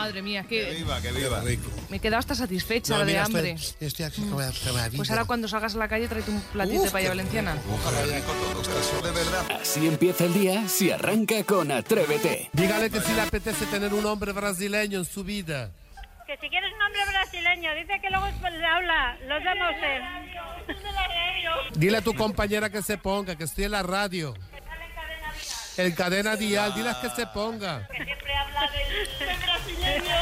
Madre 0.00 0.22
mía, 0.22 0.42
Que 0.48 0.66
que 0.66 0.74
viva, 0.74 1.00
que 1.00 1.08
Qué 1.08 1.14
viva. 1.18 1.40
rico. 1.40 1.70
me 1.88 1.96
he 1.96 2.00
quedado 2.00 2.18
hasta 2.20 2.34
satisfecha 2.34 2.94
No, 2.94 3.00
de 3.00 3.06
mira, 3.06 3.24
hambre. 3.24 3.52
Estoy, 3.52 3.86
estoy 3.86 4.04
aquí 4.06 4.22
con 4.22 4.38
la 4.40 4.52
maravilla. 4.72 4.96
Pues 4.96 5.10
ahora 5.10 5.24
cuando 5.24 5.48
salgas 5.48 5.74
a 5.74 5.78
la 5.78 5.88
calle 5.88 6.08
tráete 6.08 6.30
un 6.30 6.40
platito 6.40 6.80
de 6.80 6.86
Uf, 6.86 6.92
paella 6.92 7.08
qué 7.08 7.16
valenciana. 7.16 7.56
Ojalá 7.72 8.02
rico 8.02 8.32
todo 8.32 9.02
de 9.02 9.10
verdad. 9.12 9.60
Así 9.60 9.86
empieza 9.86 10.24
el 10.24 10.34
día 10.34 10.68
si 10.68 10.90
arranca 10.90 11.44
con 11.44 11.70
Atrévete. 11.70 12.50
Dígale 12.52 12.90
que 12.90 13.00
si 13.00 13.12
le 13.12 13.20
apetece 13.20 13.66
tener 13.66 13.92
un 13.94 14.04
hombre 14.06 14.32
brasileño 14.32 14.98
en 14.98 15.04
su 15.04 15.24
vida. 15.24 15.70
Que 16.26 16.36
si 16.40 16.48
quieres 16.48 16.70
un 16.74 16.82
hombre 16.82 17.00
brasileño, 17.08 17.74
dice 17.74 18.00
que 18.00 18.08
luego 18.08 18.26
le 18.26 18.64
habla, 18.64 19.16
los 19.26 19.42
de 19.42 19.50
Dile 21.74 21.96
a 21.96 22.02
tu 22.02 22.14
compañera 22.14 22.70
que 22.70 22.82
se 22.82 22.98
ponga, 22.98 23.36
que 23.36 23.44
estoy 23.44 23.64
en 23.64 23.72
la 23.72 23.82
radio. 23.82 24.34
En 25.76 25.92
cadena 25.92 26.36
dial, 26.36 26.74
diles 26.74 26.96
que 26.96 27.10
se 27.10 27.26
ponga. 27.26 27.86
Siempre 27.88 28.34
habla 28.34 28.70
del, 28.70 29.38
brasileño. 29.38 30.14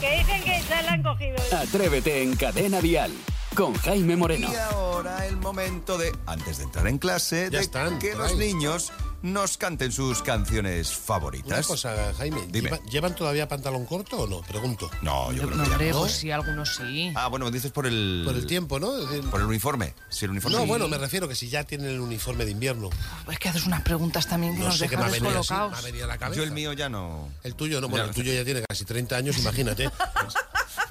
que 0.00 0.18
dicen 0.18 0.42
que 0.42 0.62
ya 0.68 0.82
la 0.82 0.92
han 0.92 1.02
cogido. 1.02 1.36
Atrévete 1.52 2.22
en 2.22 2.36
Cadena 2.36 2.80
Dial 2.80 3.12
con 3.58 3.74
Jaime 3.74 4.14
Moreno. 4.16 4.48
Y 4.52 4.54
ahora 4.54 5.26
el 5.26 5.36
momento 5.36 5.98
de, 5.98 6.16
antes 6.26 6.58
de 6.58 6.64
entrar 6.64 6.86
en 6.86 6.96
clase, 6.98 7.48
Ya 7.50 7.58
de 7.58 7.64
están, 7.64 7.98
que 7.98 8.14
los 8.14 8.30
ahí. 8.30 8.36
niños 8.38 8.92
nos 9.22 9.58
canten 9.58 9.90
sus 9.90 10.22
canciones 10.22 10.90
Una 10.96 10.96
favoritas. 11.06 11.66
cosa, 11.66 12.14
Jaime, 12.18 12.46
Dime. 12.50 12.70
¿lleva- 12.70 12.84
¿llevan 12.88 13.16
todavía 13.16 13.48
pantalón 13.48 13.84
corto 13.84 14.16
o 14.18 14.26
no? 14.28 14.42
Pregunto. 14.42 14.88
No, 15.02 15.32
yo 15.32 15.42
creo 15.42 15.56
No, 15.56 15.62
que 15.64 15.68
ya 15.70 15.74
hombre, 15.74 15.90
no. 15.90 15.98
pues 15.98 16.12
sí, 16.12 16.30
algunos 16.30 16.76
sí. 16.76 17.12
Ah, 17.16 17.26
bueno, 17.26 17.50
dices 17.50 17.72
por 17.72 17.88
el... 17.88 18.22
Por 18.24 18.36
el 18.36 18.46
tiempo, 18.46 18.78
¿no? 18.78 18.92
Por 19.28 19.40
el 19.40 19.46
uniforme. 19.46 19.92
Si 20.08 20.24
el 20.24 20.30
uniforme... 20.30 20.56
No, 20.56 20.64
bueno, 20.66 20.86
me 20.86 20.96
refiero 20.96 21.26
que 21.26 21.34
si 21.34 21.48
ya 21.48 21.64
tienen 21.64 21.88
el 21.88 21.98
uniforme 22.00 22.44
de 22.44 22.52
invierno. 22.52 22.90
Es 23.28 23.40
que 23.40 23.48
haces 23.48 23.66
unas 23.66 23.82
preguntas 23.82 24.28
también 24.28 24.52
que 24.54 24.60
No 24.60 24.66
nos 24.66 24.78
sé 24.78 24.88
qué 24.88 24.96
me 24.96 25.02
ha 25.02 25.06
dejan 25.10 25.22
me 25.24 25.76
ha 25.76 25.80
venido 25.80 26.04
a 26.04 26.08
la 26.08 26.16
cabeza. 26.18 26.36
Yo 26.38 26.44
el 26.44 26.52
mío 26.52 26.72
ya 26.74 26.88
no... 26.88 27.28
El 27.42 27.56
tuyo 27.56 27.80
no, 27.80 27.88
bueno, 27.88 28.04
Ya. 28.04 28.10
el 28.10 28.14
tuyo 28.14 28.32
ya 28.32 28.44
tiene 28.44 28.62
casi 28.68 28.84
30 28.84 29.16
años, 29.16 29.36
imagínate. 29.38 29.90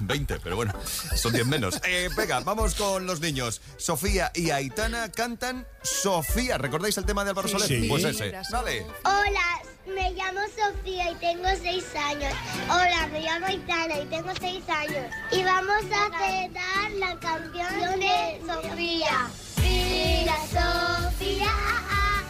20, 0.00 0.40
pero 0.40 0.56
bueno, 0.56 0.72
son 1.16 1.32
10 1.32 1.46
menos. 1.46 1.80
Eh, 1.84 2.08
venga, 2.16 2.40
vamos 2.40 2.74
con 2.74 3.06
los 3.06 3.20
niños. 3.20 3.60
Sofía 3.76 4.30
y 4.34 4.50
Aitana 4.50 5.10
cantan 5.10 5.66
Sofía. 5.82 6.58
¿Recordáis 6.58 6.96
el 6.98 7.04
tema 7.04 7.24
de 7.24 7.30
Álvaro 7.30 7.48
Sí. 7.48 7.54
Soler? 7.54 7.68
Sí. 7.68 7.88
Pues 7.88 8.04
ese. 8.04 8.32
Dale. 8.50 8.86
Hola, 9.04 9.60
Me 9.86 10.10
llamo 10.12 10.40
Sofía 10.56 11.10
y 11.10 11.14
tengo 11.16 11.48
seis 11.62 11.84
años. 11.96 12.32
Hola, 12.70 13.08
me 13.10 13.20
llamo 13.20 13.46
Aitana 13.46 13.98
y 14.00 14.06
tengo 14.06 14.30
seis 14.38 14.62
años. 14.68 15.10
Y 15.32 15.42
vamos 15.42 15.82
a 15.86 16.10
cantar 16.10 16.90
la 16.98 17.18
canción 17.18 18.00
de 18.00 18.40
Sofía. 18.46 19.28
Mira, 19.62 20.36
Sofía. 20.46 21.46
ah, 21.48 21.88
ah. 21.90 22.22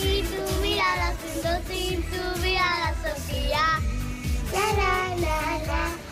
Sin 0.00 0.26
tu 0.26 0.52
mirada, 0.60 1.14
sin 1.68 2.02
tu 2.02 2.40
mirada, 2.40 2.94
Sofía. 3.04 3.80
La, 4.52 4.72
la, 4.72 5.16
la, 5.16 5.66
la. 5.66 6.07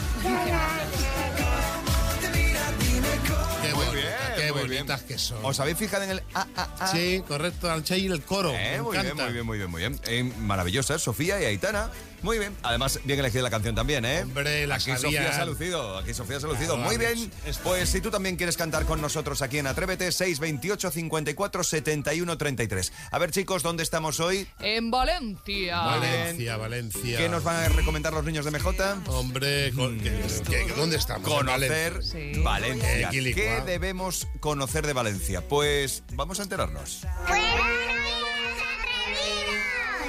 Qué 3.62 3.74
Muy 3.74 3.84
bonita, 3.86 3.92
bien, 3.94 4.12
qué 4.36 4.52
muy 4.52 4.62
bonitas 4.62 5.02
que 5.02 5.18
son. 5.18 5.44
¿Os 5.44 5.60
habéis 5.60 5.76
fijado 5.78 6.04
en 6.04 6.10
el 6.10 6.22
ah, 6.34 6.46
ah, 6.56 6.68
ah? 6.80 6.86
Sí, 6.88 7.22
correcto, 7.26 7.70
Alcha 7.70 7.96
y 7.96 8.06
el 8.06 8.22
coro. 8.22 8.52
Eh, 8.52 8.76
me 8.76 8.82
muy 8.82 8.98
bien, 8.98 9.16
muy 9.16 9.32
bien, 9.32 9.46
muy 9.46 9.58
bien, 9.58 9.70
muy 9.70 9.80
bien. 9.80 10.00
Eh, 10.06 10.24
maravillosa, 10.40 10.98
Sofía 10.98 11.40
y 11.40 11.44
Aitana. 11.44 11.90
Muy 12.22 12.38
bien. 12.38 12.54
Además, 12.62 12.98
bien 13.04 13.18
elegida 13.20 13.42
la 13.42 13.50
canción 13.50 13.74
también, 13.74 14.04
¿eh? 14.04 14.22
Hombre, 14.22 14.66
la 14.66 14.76
Aquí. 14.76 14.90
Sofía 14.96 15.32
se 15.32 15.40
ha 15.40 15.44
lucido. 15.44 15.98
Aquí 15.98 16.14
Sofía 16.14 16.40
se 16.40 16.46
ha 16.46 16.48
lucido. 16.48 16.74
Claro, 16.74 16.88
muy 16.88 16.96
bien. 16.98 17.30
Pues 17.62 17.88
si 17.88 18.00
tú 18.00 18.10
también 18.10 18.36
quieres 18.36 18.56
cantar 18.56 18.84
con 18.84 19.00
nosotros 19.00 19.42
aquí 19.42 19.58
en 19.58 19.66
Atrévete, 19.66 20.10
628 20.10 20.90
54 20.90 21.64
71 21.64 22.38
33. 22.38 22.92
A 23.10 23.18
ver, 23.18 23.30
chicos, 23.30 23.62
¿dónde 23.62 23.82
estamos 23.82 24.20
hoy? 24.20 24.46
En 24.60 24.90
Valencia. 24.90 25.78
Valencia, 25.78 26.56
Valencia. 26.56 27.18
¿Qué 27.18 27.28
nos 27.28 27.44
van 27.44 27.56
a 27.56 27.68
recomendar 27.68 28.12
los 28.12 28.24
niños 28.24 28.44
de 28.44 28.50
MJ? 28.50 28.96
Hombre, 29.08 29.72
con- 29.72 29.98
que- 30.00 30.72
¿dónde 30.76 30.96
estamos? 30.96 31.28
En 31.30 31.36
Conocer 31.36 31.92
Valencia. 31.94 32.32
Sí. 32.34 32.40
Valencia. 32.40 33.10
Eh. 33.12 33.32
¿Qué 33.34 33.62
debemos 33.66 34.26
conocer 34.40 34.86
de 34.86 34.92
Valencia? 34.92 35.46
Pues 35.46 36.02
vamos 36.12 36.40
a 36.40 36.42
enterarnos. 36.44 37.02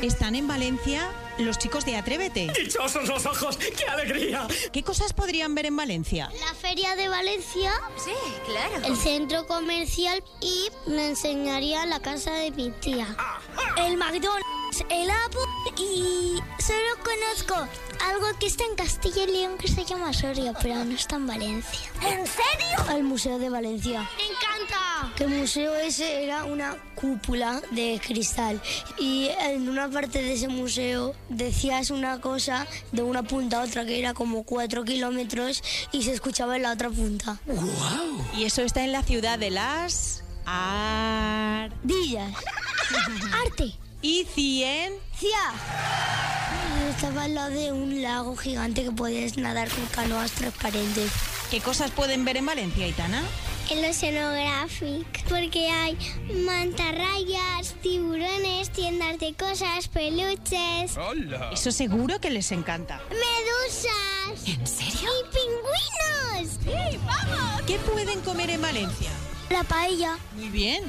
Están 0.01 0.35
en 0.35 0.47
Valencia 0.47 1.09
los 1.39 1.57
chicos 1.57 1.85
de 1.85 1.95
Atrévete. 1.95 2.51
¡Dichosos 2.57 3.07
los 3.07 3.25
ojos! 3.25 3.57
¡Qué 3.57 3.85
alegría! 3.85 4.47
¿Qué 4.71 4.83
cosas 4.83 5.13
podrían 5.13 5.55
ver 5.55 5.67
en 5.67 5.75
Valencia? 5.75 6.29
La 6.39 6.53
feria 6.53 6.95
de 6.95 7.07
Valencia. 7.09 7.71
Sí, 7.97 8.11
claro. 8.45 8.87
El 8.87 8.97
centro 8.97 9.45
comercial 9.47 10.23
y 10.41 10.69
me 10.89 11.07
enseñaría 11.07 11.85
la 11.85 11.99
casa 11.99 12.33
de 12.33 12.51
mi 12.51 12.71
tía. 12.71 13.15
El 13.77 13.97
McDonald's, 13.97 14.45
el 14.89 15.09
Apple 15.09 15.73
y 15.77 16.39
solo 16.59 17.03
conozco 17.03 17.55
algo 18.05 18.27
que 18.39 18.47
está 18.47 18.65
en 18.65 18.75
Castilla 18.75 19.23
y 19.23 19.31
León 19.31 19.57
que 19.57 19.67
se 19.67 19.85
llama 19.85 20.13
Soria, 20.13 20.53
pero 20.61 20.83
no 20.83 20.93
está 20.93 21.15
en 21.15 21.27
Valencia. 21.27 21.89
¿En 22.01 22.25
serio? 22.27 22.85
Al 22.89 23.03
Museo 23.03 23.39
de 23.39 23.49
Valencia. 23.49 24.09
¡Me 24.17 24.25
encanta! 24.25 25.13
Que 25.15 25.23
el 25.23 25.29
museo 25.29 25.75
ese 25.75 26.23
era 26.23 26.43
una 26.43 26.75
cúpula 26.95 27.61
de 27.71 28.01
cristal 28.05 28.61
y 28.97 29.29
en 29.39 29.69
una 29.69 29.89
parte 29.89 30.21
de 30.21 30.33
ese 30.33 30.47
museo 30.47 31.15
decías 31.29 31.91
una 31.91 32.19
cosa 32.19 32.67
de 32.91 33.03
una 33.03 33.23
punta 33.23 33.61
a 33.61 33.63
otra 33.63 33.85
que 33.85 33.99
era 33.99 34.13
como 34.13 34.43
cuatro 34.43 34.83
kilómetros 34.83 35.63
y 35.91 36.03
se 36.03 36.13
escuchaba 36.13 36.55
en 36.55 36.63
la 36.63 36.73
otra 36.73 36.89
punta. 36.89 37.39
Y 38.35 38.43
eso 38.43 38.63
está 38.63 38.83
en 38.83 38.91
la 38.91 39.03
ciudad 39.03 39.39
de 39.39 39.51
las... 39.51 40.23
Ar... 40.45 41.71
Villas. 41.83 42.33
Arte. 43.45 43.86
Y 44.01 44.25
ciencia. 44.25 44.97
Estaba 46.89 47.23
al 47.23 47.35
lado 47.35 47.49
de 47.49 47.71
un 47.71 48.01
lago 48.01 48.35
gigante 48.35 48.83
que 48.83 48.91
podías 48.91 49.37
nadar 49.37 49.69
con 49.69 49.85
canoas 49.87 50.31
transparentes. 50.31 51.11
¿Qué 51.49 51.59
cosas 51.61 51.91
pueden 51.91 52.23
ver 52.25 52.37
en 52.37 52.45
Valencia, 52.45 52.85
Aitana? 52.85 53.21
El 53.69 53.83
Oceanographic, 53.83 55.23
porque 55.27 55.69
hay 55.69 55.97
mantarrayas, 56.45 57.73
tiburones, 57.81 58.69
tiendas 58.71 59.19
de 59.19 59.33
cosas, 59.33 59.89
peluches, 59.89 60.95
Eso 61.51 61.71
seguro 61.71 62.19
que 62.21 62.29
les 62.29 62.51
encanta. 62.53 63.01
medusas. 63.09 64.47
¿En 64.47 64.65
serio? 64.65 65.09
¡Y 65.19 65.33
pingüinos! 65.33 66.57
¡Sí, 66.63 66.97
vamos! 67.05 67.61
¿Qué 67.67 67.77
pueden 67.79 68.21
comer 68.21 68.51
en 68.51 68.61
Valencia? 68.61 69.09
La 69.49 69.63
paella, 69.63 70.17
Muy 70.35 70.47
bien. 70.49 70.83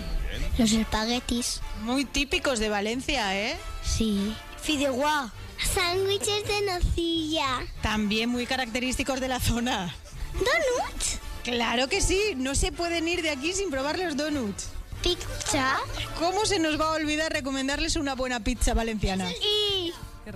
Los 0.58 0.72
espaguetis. 0.72 1.60
Muy 1.82 2.04
típicos 2.04 2.58
de 2.58 2.68
Valencia, 2.68 3.38
¿eh? 3.38 3.56
Sí. 3.82 4.34
Fideuá. 4.60 5.32
Sándwiches 5.74 6.46
de 6.46 6.60
nocilla. 6.72 7.66
También 7.82 8.28
muy 8.28 8.46
característicos 8.46 9.20
de 9.20 9.28
la 9.28 9.40
zona. 9.40 9.94
Donuts. 10.34 11.18
Claro 11.44 11.88
que 11.88 12.02
sí, 12.02 12.20
no 12.36 12.54
se 12.54 12.72
pueden 12.72 13.08
ir 13.08 13.22
de 13.22 13.30
aquí 13.30 13.52
sin 13.52 13.70
probar 13.70 13.98
los 13.98 14.16
donuts. 14.16 14.68
Pizza. 15.02 15.78
¿Cómo 16.18 16.44
se 16.44 16.58
nos 16.58 16.78
va 16.78 16.86
a 16.86 16.92
olvidar 16.92 17.32
recomendarles 17.32 17.96
una 17.96 18.14
buena 18.14 18.40
pizza 18.40 18.74
valenciana? 18.74 19.30
Y 19.30 19.94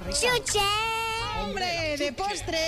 chuche. 0.09 0.61
¡Hombre, 1.41 1.97
de 1.99 2.13
postre! 2.13 2.59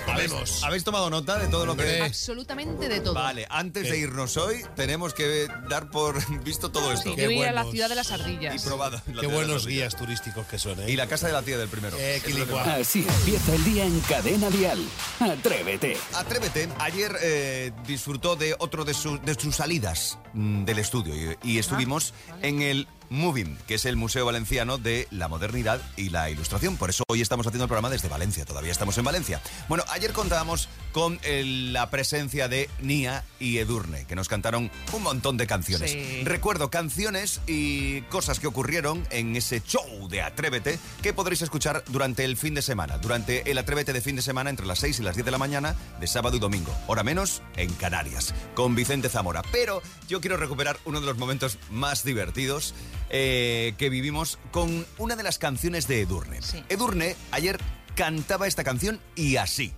Comemos. 0.00 0.62
¿Habéis 0.64 0.84
tomado 0.84 1.10
nota 1.10 1.38
de 1.38 1.48
todo 1.48 1.66
lo 1.66 1.76
que... 1.76 2.00
Absolutamente 2.02 2.88
de 2.88 3.00
todo. 3.00 3.14
Vale, 3.14 3.46
antes 3.50 3.88
de 3.90 3.98
irnos 3.98 4.36
hoy, 4.36 4.64
tenemos 4.74 5.12
que 5.14 5.48
dar 5.68 5.90
por 5.90 6.16
visto 6.44 6.70
todo 6.70 6.92
esto. 6.92 7.10
Sí, 7.10 7.16
Qué 7.16 7.22
yo 7.24 7.30
iría 7.30 7.50
a 7.50 7.52
la 7.52 7.60
buenos. 7.62 7.72
ciudad 7.72 7.88
de 7.88 7.94
las 7.96 8.10
Y 8.10 8.14
ardillas. 8.14 8.62
probado. 8.64 8.96
la 8.96 9.02
Qué 9.02 9.10
ciudad 9.12 9.22
de 9.22 9.26
buenos 9.34 9.54
las 9.56 9.66
guías 9.66 9.96
turísticos 9.96 10.46
que 10.46 10.58
son, 10.58 10.80
¿eh? 10.80 10.90
Y 10.90 10.96
la 10.96 11.06
casa 11.06 11.26
de 11.26 11.32
la 11.34 11.42
tía 11.42 11.58
del 11.58 11.68
primero. 11.68 11.96
Eh, 11.98 12.16
Eso 12.16 12.26
es 12.28 12.32
lo 12.32 12.38
que 12.38 12.42
Quilicua. 12.44 12.64
más. 12.64 12.80
Así 12.80 13.06
empieza 13.08 13.54
el 13.54 13.64
día 13.64 13.84
en 13.84 14.00
Cadena 14.00 14.50
Dial. 14.50 14.78
Atrévete. 15.20 15.96
Atrévete, 16.14 16.68
ayer 16.78 17.16
eh, 17.22 17.72
disfrutó 17.86 18.36
de 18.36 18.54
otro 18.58 18.84
de, 18.84 18.94
sus- 18.94 19.22
de 19.22 19.34
sus 19.34 19.56
salidas 19.56 20.18
mm, 20.34 20.64
del 20.64 20.78
estudio 20.78 21.14
y, 21.42 21.52
y 21.52 21.58
estuvimos 21.58 22.14
en 22.42 22.62
el 22.62 22.88
Moving, 23.12 23.58
que 23.66 23.74
es 23.74 23.84
el 23.84 23.96
Museo 23.96 24.24
Valenciano 24.24 24.78
de 24.78 25.06
la 25.10 25.28
Modernidad 25.28 25.80
y 25.96 26.08
la 26.08 26.30
Ilustración. 26.30 26.76
Por 26.76 26.90
eso 26.90 27.04
hoy 27.08 27.20
estamos 27.20 27.46
haciendo 27.46 27.64
el 27.64 27.68
programa 27.68 27.90
desde 27.90 28.08
Valencia, 28.08 28.44
todavía 28.44 28.72
estamos 28.72 28.96
en 28.98 29.04
Valencia. 29.04 29.42
Bueno, 29.68 29.84
ayer 29.90 30.12
contábamos 30.12 30.68
con 30.92 31.20
la 31.22 31.90
presencia 31.90 32.48
de 32.48 32.68
Nia 32.80 33.24
y 33.38 33.58
Edurne, 33.58 34.06
que 34.06 34.16
nos 34.16 34.28
cantaron 34.28 34.70
un 34.92 35.02
montón 35.02 35.36
de 35.36 35.46
canciones. 35.46 35.90
Sí. 35.90 36.22
Recuerdo 36.24 36.70
canciones 36.70 37.40
y 37.46 38.00
cosas 38.02 38.40
que 38.40 38.46
ocurrieron 38.46 39.06
en 39.10 39.36
ese 39.36 39.62
show 39.62 40.08
de 40.08 40.22
Atrévete 40.22 40.78
que 41.02 41.12
podréis 41.12 41.42
escuchar 41.42 41.84
durante 41.88 42.24
el 42.24 42.36
fin 42.36 42.54
de 42.54 42.62
semana, 42.62 42.98
durante 42.98 43.50
el 43.50 43.58
Atrévete 43.58 43.92
de 43.92 44.00
fin 44.00 44.16
de 44.16 44.22
semana 44.22 44.50
entre 44.50 44.66
las 44.66 44.78
6 44.78 45.00
y 45.00 45.02
las 45.02 45.14
10 45.16 45.26
de 45.26 45.30
la 45.30 45.38
mañana 45.38 45.76
de 46.00 46.06
sábado 46.06 46.36
y 46.36 46.40
domingo, 46.40 46.74
hora 46.86 47.02
menos 47.02 47.42
en 47.56 47.72
Canarias, 47.74 48.34
con 48.54 48.74
Vicente 48.74 49.08
Zamora. 49.08 49.42
Pero 49.52 49.82
yo 50.08 50.20
quiero 50.20 50.38
recuperar 50.38 50.78
uno 50.84 51.00
de 51.00 51.06
los 51.06 51.18
momentos 51.18 51.58
más 51.70 52.04
divertidos 52.04 52.74
eh, 53.10 53.74
que 53.78 53.88
vivimos 53.88 54.38
con 54.50 54.86
una 54.98 55.16
de 55.16 55.22
las 55.22 55.38
canciones 55.38 55.86
de 55.88 56.00
Edurne. 56.00 56.42
Sí. 56.42 56.62
Edurne 56.68 57.16
ayer 57.30 57.58
cantaba 57.94 58.46
esta 58.46 58.64
canción 58.64 59.00
y 59.14 59.36
así. 59.36 59.72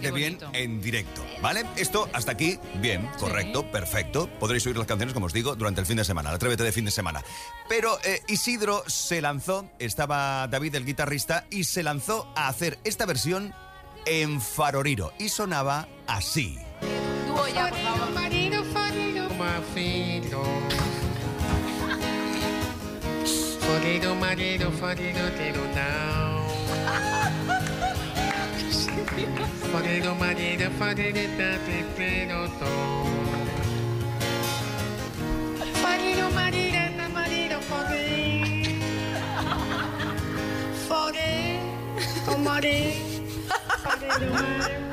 De 0.00 0.10
bien 0.10 0.38
en 0.52 0.80
directo, 0.80 1.24
¿vale? 1.40 1.64
Esto 1.76 2.08
hasta 2.12 2.32
aquí, 2.32 2.58
bien, 2.80 3.08
correcto, 3.18 3.70
perfecto. 3.70 4.28
Podréis 4.38 4.66
oír 4.66 4.76
las 4.76 4.86
canciones, 4.86 5.14
como 5.14 5.26
os 5.26 5.32
digo, 5.32 5.56
durante 5.56 5.80
el 5.80 5.86
fin 5.86 5.96
de 5.96 6.04
semana, 6.04 6.30
el 6.30 6.36
Atrévete 6.36 6.62
de 6.64 6.72
fin 6.72 6.84
de 6.84 6.90
semana. 6.90 7.22
Pero 7.68 7.98
eh, 8.04 8.22
Isidro 8.28 8.84
se 8.86 9.20
lanzó, 9.20 9.70
estaba 9.78 10.46
David 10.48 10.74
el 10.74 10.84
guitarrista, 10.84 11.46
y 11.50 11.64
se 11.64 11.82
lanzó 11.82 12.32
a 12.36 12.48
hacer 12.48 12.78
esta 12.84 13.06
versión 13.06 13.54
en 14.06 14.40
Faroriro. 14.40 15.12
Y 15.18 15.28
sonaba 15.28 15.88
así. 16.06 16.58
Ya, 17.54 17.68
por 17.68 17.78
favor. 17.78 18.06
Forget, 40.88 41.82
oh, 42.26 42.38
Marty, 42.38 43.02
forget 43.82 44.20
the 44.20 44.85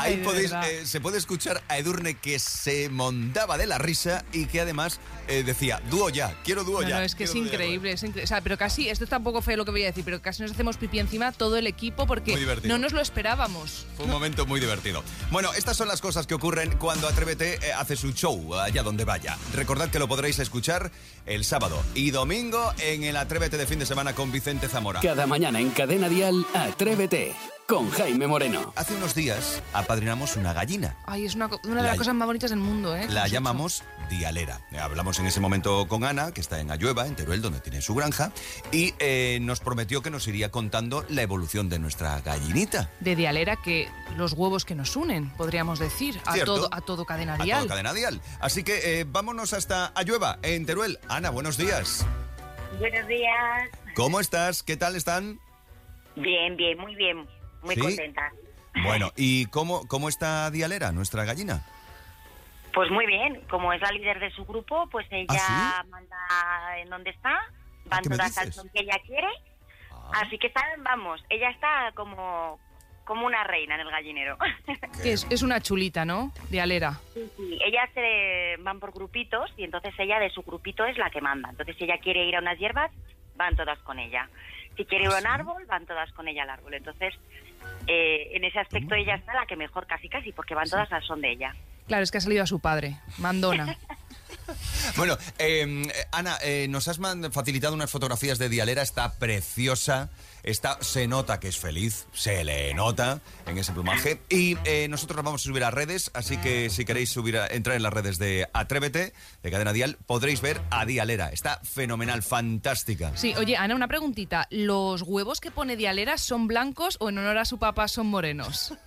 Ahí 0.00 0.16
podéis, 0.18 0.52
eh, 0.52 0.86
se 0.86 1.00
puede 1.00 1.18
escuchar 1.18 1.62
a 1.68 1.78
Edurne 1.78 2.14
que 2.14 2.38
se 2.38 2.88
montaba 2.88 3.58
de 3.58 3.66
la 3.66 3.78
risa 3.78 4.24
y 4.32 4.46
que 4.46 4.60
además 4.60 5.00
eh, 5.28 5.42
decía, 5.44 5.80
dúo 5.90 6.08
ya, 6.10 6.34
quiero 6.44 6.64
dúo 6.64 6.82
No, 6.82 6.88
ya. 6.88 6.98
no, 6.98 7.02
es 7.04 7.14
que 7.14 7.24
es 7.24 7.30
quiero 7.32 7.44
dúo 7.44 7.50
ya". 7.50 7.56
increíble, 7.56 7.92
es 7.92 8.02
incre- 8.04 8.22
O 8.24 8.26
sea, 8.26 8.40
pero 8.40 8.56
casi, 8.56 8.88
esto 8.88 9.06
tampoco 9.06 9.42
fue 9.42 9.56
lo 9.56 9.64
que 9.64 9.70
voy 9.70 9.82
a 9.82 9.86
decir, 9.86 10.04
pero 10.04 10.22
casi 10.22 10.42
nos 10.42 10.52
hacemos 10.52 10.76
pipí 10.76 10.98
encima 10.98 11.32
todo 11.32 11.56
el 11.56 11.66
equipo 11.66 12.06
porque 12.06 12.32
Muy 12.32 12.40
divertido. 12.40 12.74
no 12.76 12.82
nos 12.82 12.92
lo 12.92 13.00
esperábamos. 13.00 13.86
Fue 13.96 14.04
un 14.06 14.10
momento 14.10 14.46
muy 14.46 14.60
divertido. 14.60 15.02
Bueno, 15.30 15.52
estas 15.54 15.76
son 15.76 15.88
las 15.88 16.00
cosas 16.00 16.26
que 16.26 16.34
ocurren 16.34 16.76
cuando 16.78 17.08
Atrévete 17.08 17.54
eh, 17.66 17.72
hace 17.72 17.96
su 17.96 18.12
show, 18.12 18.54
allá 18.54 18.82
donde 18.82 19.04
vaya. 19.04 19.36
Recordad 19.54 19.90
que 19.90 19.98
lo 19.98 20.08
podréis 20.08 20.38
escuchar 20.38 20.90
el 21.26 21.44
sábado 21.44 21.82
y 21.94 22.10
domingo 22.10 22.72
en 22.78 23.04
el 23.04 23.16
Atrévete 23.16 23.56
de 23.56 23.66
fin 23.66 23.78
de 23.78 23.86
semana 23.86 24.14
con 24.14 24.32
Vicente 24.32 24.68
Zamora. 24.68 25.00
Cada 25.00 25.26
mañana 25.26 25.60
en 25.60 25.70
Cadena 25.70 26.08
Dial, 26.08 26.46
Atrévete 26.54 27.34
con 27.68 27.90
Jaime 27.90 28.26
Moreno. 28.26 28.72
Hace 28.76 28.94
unos 28.94 29.14
días 29.14 29.62
apadrinamos 29.74 30.36
una 30.36 30.54
gallina. 30.54 30.96
Ay, 31.04 31.26
es 31.26 31.34
una, 31.34 31.50
co- 31.50 31.60
una 31.64 31.76
de 31.76 31.82
La- 31.82 31.88
las 31.88 31.98
cosas 31.98 32.14
más 32.14 32.24
bonitas 32.26 32.48
del 32.48 32.60
mundo, 32.60 32.96
¿eh? 32.96 33.06
La 33.10 33.28
llamamos 33.28 33.84
Dialera. 34.08 34.62
Hablamos 34.80 35.18
en 35.18 35.26
ese 35.26 35.38
momento 35.38 35.86
con 35.86 36.02
Ana, 36.04 36.32
que 36.32 36.40
está 36.40 36.60
en 36.60 36.70
Ayueva, 36.70 37.06
en 37.06 37.14
Teruel, 37.14 37.42
donde 37.42 37.60
tiene 37.60 37.82
su 37.82 37.94
granja, 37.94 38.32
y 38.72 38.94
eh, 39.00 39.38
nos 39.42 39.60
prometió 39.60 40.00
que 40.00 40.08
nos 40.08 40.26
iría 40.28 40.50
contando 40.50 41.04
la 41.10 41.20
evolución 41.20 41.68
de 41.68 41.78
nuestra 41.78 42.18
gallinita. 42.22 42.90
De 43.00 43.14
dialera 43.14 43.56
que 43.56 43.86
los 44.16 44.32
huevos 44.32 44.64
que 44.64 44.74
nos 44.74 44.96
unen, 44.96 45.28
podríamos 45.36 45.78
decir, 45.78 46.18
a 46.24 46.32
Cierto. 46.32 46.54
todo, 46.54 46.68
a 46.72 46.80
todo 46.80 47.04
cadena 47.04 47.34
A 47.34 47.36
todo 47.44 47.66
cadena 47.68 47.92
dial. 47.92 48.22
Así 48.40 48.62
que 48.64 49.00
eh, 49.00 49.04
vámonos 49.06 49.52
hasta 49.52 49.92
Ayueva, 49.94 50.38
en 50.40 50.64
Teruel. 50.64 50.98
Ana, 51.08 51.28
buenos 51.28 51.58
días. 51.58 52.06
Buenos 52.78 53.06
días. 53.08 53.68
¿Cómo 53.94 54.20
estás? 54.20 54.62
¿Qué 54.62 54.78
tal 54.78 54.96
están? 54.96 55.38
Bien, 56.16 56.56
bien, 56.56 56.78
muy 56.78 56.94
bien. 56.96 57.28
Muy 57.68 57.74
¿Sí? 57.74 57.82
contenta. 57.82 58.32
Bueno, 58.82 59.12
¿y 59.16 59.46
cómo, 59.46 59.86
cómo 59.88 60.08
está 60.08 60.50
Dialera, 60.50 60.90
nuestra 60.92 61.24
gallina? 61.24 61.62
Pues 62.72 62.90
muy 62.90 63.06
bien. 63.06 63.42
Como 63.50 63.72
es 63.72 63.80
la 63.82 63.90
líder 63.90 64.20
de 64.20 64.30
su 64.30 64.46
grupo, 64.46 64.88
pues 64.90 65.06
ella 65.10 65.84
manda 65.90 66.78
en 66.78 66.88
donde 66.88 67.10
está. 67.10 67.38
Van 67.86 68.00
¿Ah, 68.00 68.08
me 68.08 68.16
todas? 68.16 68.38
Ah. 68.38 68.52
son 68.52 68.68
que 68.70 68.80
ella 68.80 68.98
quiere. 69.06 69.28
Así 70.12 70.38
que 70.38 70.50
vamos, 70.78 71.22
ella 71.28 71.50
está 71.50 71.92
como, 71.94 72.58
como 73.04 73.26
una 73.26 73.44
reina 73.44 73.74
en 73.74 73.82
el 73.82 73.90
gallinero. 73.90 74.38
Que 75.02 75.12
es, 75.12 75.26
es 75.28 75.42
una 75.42 75.60
chulita, 75.60 76.06
¿no? 76.06 76.32
Dialera. 76.48 76.98
Sí, 77.12 77.30
sí. 77.36 77.58
Ellas 77.62 77.90
se 77.92 78.56
van 78.60 78.80
por 78.80 78.92
grupitos 78.92 79.52
y 79.58 79.64
entonces 79.64 79.94
ella 79.98 80.18
de 80.18 80.30
su 80.30 80.42
grupito 80.42 80.86
es 80.86 80.96
la 80.96 81.10
que 81.10 81.20
manda. 81.20 81.50
Entonces 81.50 81.76
si 81.76 81.84
ella 81.84 81.98
quiere 81.98 82.24
ir 82.24 82.36
a 82.36 82.40
unas 82.40 82.58
hierbas, 82.58 82.90
van 83.36 83.54
todas 83.54 83.78
con 83.80 83.98
ella. 83.98 84.30
Si 84.76 84.84
quiere 84.84 85.04
ir 85.04 85.10
a 85.10 85.18
un 85.18 85.26
árbol, 85.26 85.64
van 85.66 85.84
todas 85.86 86.10
con 86.12 86.28
ella 86.28 86.44
al 86.44 86.50
árbol. 86.50 86.74
Entonces, 86.74 87.14
eh, 87.86 88.30
en 88.32 88.44
ese 88.44 88.58
aspecto 88.58 88.94
ella 88.94 89.14
está 89.14 89.34
la 89.34 89.46
que 89.46 89.56
mejor 89.56 89.86
casi 89.86 90.08
casi, 90.08 90.32
porque 90.32 90.54
van 90.54 90.68
todas 90.68 90.92
al 90.92 91.02
son 91.02 91.20
de 91.20 91.32
ella. 91.32 91.54
Claro, 91.86 92.02
es 92.02 92.10
que 92.10 92.18
ha 92.18 92.20
salido 92.20 92.42
a 92.42 92.46
su 92.46 92.60
padre, 92.60 92.96
Mandona. 93.18 93.76
Bueno, 94.96 95.16
eh, 95.38 95.90
Ana, 96.12 96.36
eh, 96.42 96.66
nos 96.68 96.88
has 96.88 96.98
man- 96.98 97.30
facilitado 97.32 97.74
unas 97.74 97.90
fotografías 97.90 98.38
de 98.38 98.48
Dialera, 98.48 98.82
está 98.82 99.12
preciosa, 99.18 100.10
está, 100.42 100.82
se 100.82 101.06
nota 101.06 101.38
que 101.40 101.48
es 101.48 101.58
feliz, 101.58 102.06
se 102.12 102.44
le 102.44 102.72
nota 102.74 103.20
en 103.46 103.58
ese 103.58 103.72
plumaje. 103.72 104.20
Y 104.28 104.56
eh, 104.64 104.88
nosotros 104.88 105.16
las 105.16 105.24
vamos 105.24 105.42
a 105.42 105.44
subir 105.44 105.64
a 105.64 105.70
redes, 105.70 106.10
así 106.14 106.36
que 106.38 106.70
si 106.70 106.84
queréis 106.84 107.10
subir 107.10 107.36
a- 107.38 107.46
entrar 107.46 107.76
en 107.76 107.82
las 107.82 107.92
redes 107.92 108.18
de 108.18 108.48
Atrévete, 108.52 109.12
de 109.42 109.50
Cadena 109.50 109.72
Dial, 109.72 109.98
podréis 110.06 110.40
ver 110.40 110.60
a 110.70 110.84
Dialera. 110.86 111.28
Está 111.28 111.60
fenomenal, 111.62 112.22
fantástica. 112.22 113.16
Sí, 113.16 113.34
oye, 113.36 113.56
Ana, 113.56 113.74
una 113.74 113.88
preguntita. 113.88 114.46
¿Los 114.50 115.02
huevos 115.02 115.40
que 115.40 115.50
pone 115.50 115.76
Dialera 115.76 116.16
son 116.18 116.46
blancos 116.48 116.96
o 117.00 117.08
en 117.10 117.18
honor 117.18 117.38
a 117.38 117.44
su 117.44 117.58
papá 117.58 117.88
son 117.88 118.06
morenos? 118.06 118.74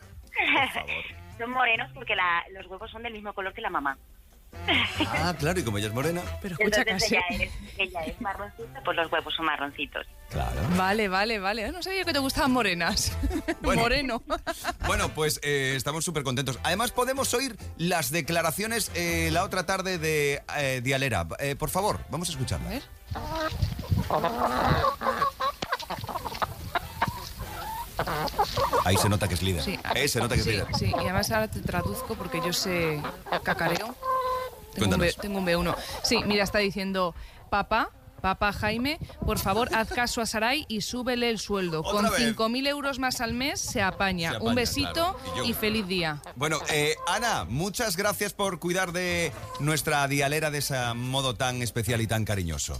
Son 1.37 1.49
morenos 1.49 1.89
porque 1.93 2.15
la- 2.15 2.43
los 2.53 2.67
huevos 2.67 2.91
son 2.91 3.01
del 3.01 3.13
mismo 3.13 3.33
color 3.33 3.51
que 3.53 3.61
la 3.61 3.69
mamá. 3.71 3.97
Ah, 5.07 5.33
claro, 5.37 5.59
y 5.59 5.63
como 5.63 5.77
ella 5.77 5.87
es 5.87 5.93
morena. 5.93 6.21
Pero 6.41 6.55
Entonces 6.59 6.85
escucha 6.87 7.19
casi. 7.19 7.33
ella 7.35 7.45
es, 7.45 7.51
ella 7.77 8.01
es 8.05 8.21
marroncita, 8.21 8.81
pues 8.83 8.95
los 8.97 9.11
huevos 9.11 9.33
son 9.35 9.45
marroncitos. 9.45 10.05
Claro. 10.29 10.61
Vale, 10.77 11.07
vale, 11.07 11.39
vale. 11.39 11.71
No 11.71 11.81
sabía 11.81 12.03
que 12.05 12.13
te 12.13 12.19
gustaban 12.19 12.51
morenas. 12.51 13.11
Moreno. 13.61 14.21
Bueno, 14.87 15.09
pues 15.09 15.39
eh, 15.43 15.73
estamos 15.75 16.05
súper 16.05 16.23
contentos. 16.23 16.59
Además, 16.63 16.91
podemos 16.91 17.33
oír 17.33 17.57
las 17.77 18.11
declaraciones 18.11 18.91
eh, 18.95 19.29
la 19.31 19.43
otra 19.43 19.65
tarde 19.65 19.97
de 19.97 20.41
eh, 20.57 20.81
Dialera. 20.83 21.27
Eh, 21.39 21.55
por 21.55 21.69
favor, 21.69 21.99
vamos 22.09 22.29
a 22.29 22.31
escucharla. 22.33 22.69
Ahí 28.83 28.97
se 28.97 29.09
nota 29.09 29.27
que 29.27 29.35
es 29.35 29.41
líder. 29.43 29.63
Sí, 29.63 29.79
Eh, 29.95 30.07
se 30.07 30.19
nota 30.19 30.33
que 30.35 30.41
es 30.41 30.45
sí, 30.45 30.51
líder. 30.51 30.67
sí, 30.77 30.85
y 30.91 30.93
además 30.99 31.29
ahora 31.31 31.47
te 31.47 31.59
traduzco 31.61 32.15
porque 32.15 32.41
yo 32.43 32.51
sé 32.53 33.01
cacareo. 33.43 33.95
Tengo 34.73 34.85
un, 34.95 34.99
B, 35.01 35.13
Cuéntanos. 35.13 35.15
tengo 35.17 35.39
un 35.39 35.45
B1. 35.45 35.75
Sí, 36.03 36.19
mira, 36.25 36.43
está 36.43 36.59
diciendo, 36.59 37.13
papá, 37.49 37.89
papá 38.21 38.53
Jaime, 38.53 38.99
por 39.25 39.39
favor, 39.39 39.73
haz 39.73 39.89
caso 39.89 40.21
a 40.21 40.25
Sarai 40.27 40.65
y 40.67 40.81
súbele 40.81 41.29
el 41.29 41.39
sueldo. 41.39 41.81
Con 41.83 42.03
vez. 42.03 42.35
5.000 42.35 42.67
euros 42.67 42.99
más 42.99 43.19
al 43.19 43.33
mes 43.33 43.59
se 43.59 43.81
apaña. 43.81 44.29
Se 44.31 44.35
apaña, 44.35 44.49
un 44.49 44.55
besito 44.55 44.91
claro. 44.93 45.17
Y 45.35 45.37
yo- 45.39 45.43
y 45.45 45.53
feliz 45.53 45.87
día. 45.87 46.21
Bueno, 46.35 46.59
eh, 46.69 46.95
Ana, 47.07 47.45
muchas 47.49 47.97
gracias 47.97 48.33
por 48.33 48.59
cuidar 48.59 48.91
de 48.91 49.31
nuestra 49.59 50.07
dialera 50.07 50.51
de 50.51 50.59
ese 50.59 50.75
modo 50.93 51.35
tan 51.35 51.61
especial 51.63 51.99
y 52.01 52.07
tan 52.07 52.23
cariñoso. 52.25 52.79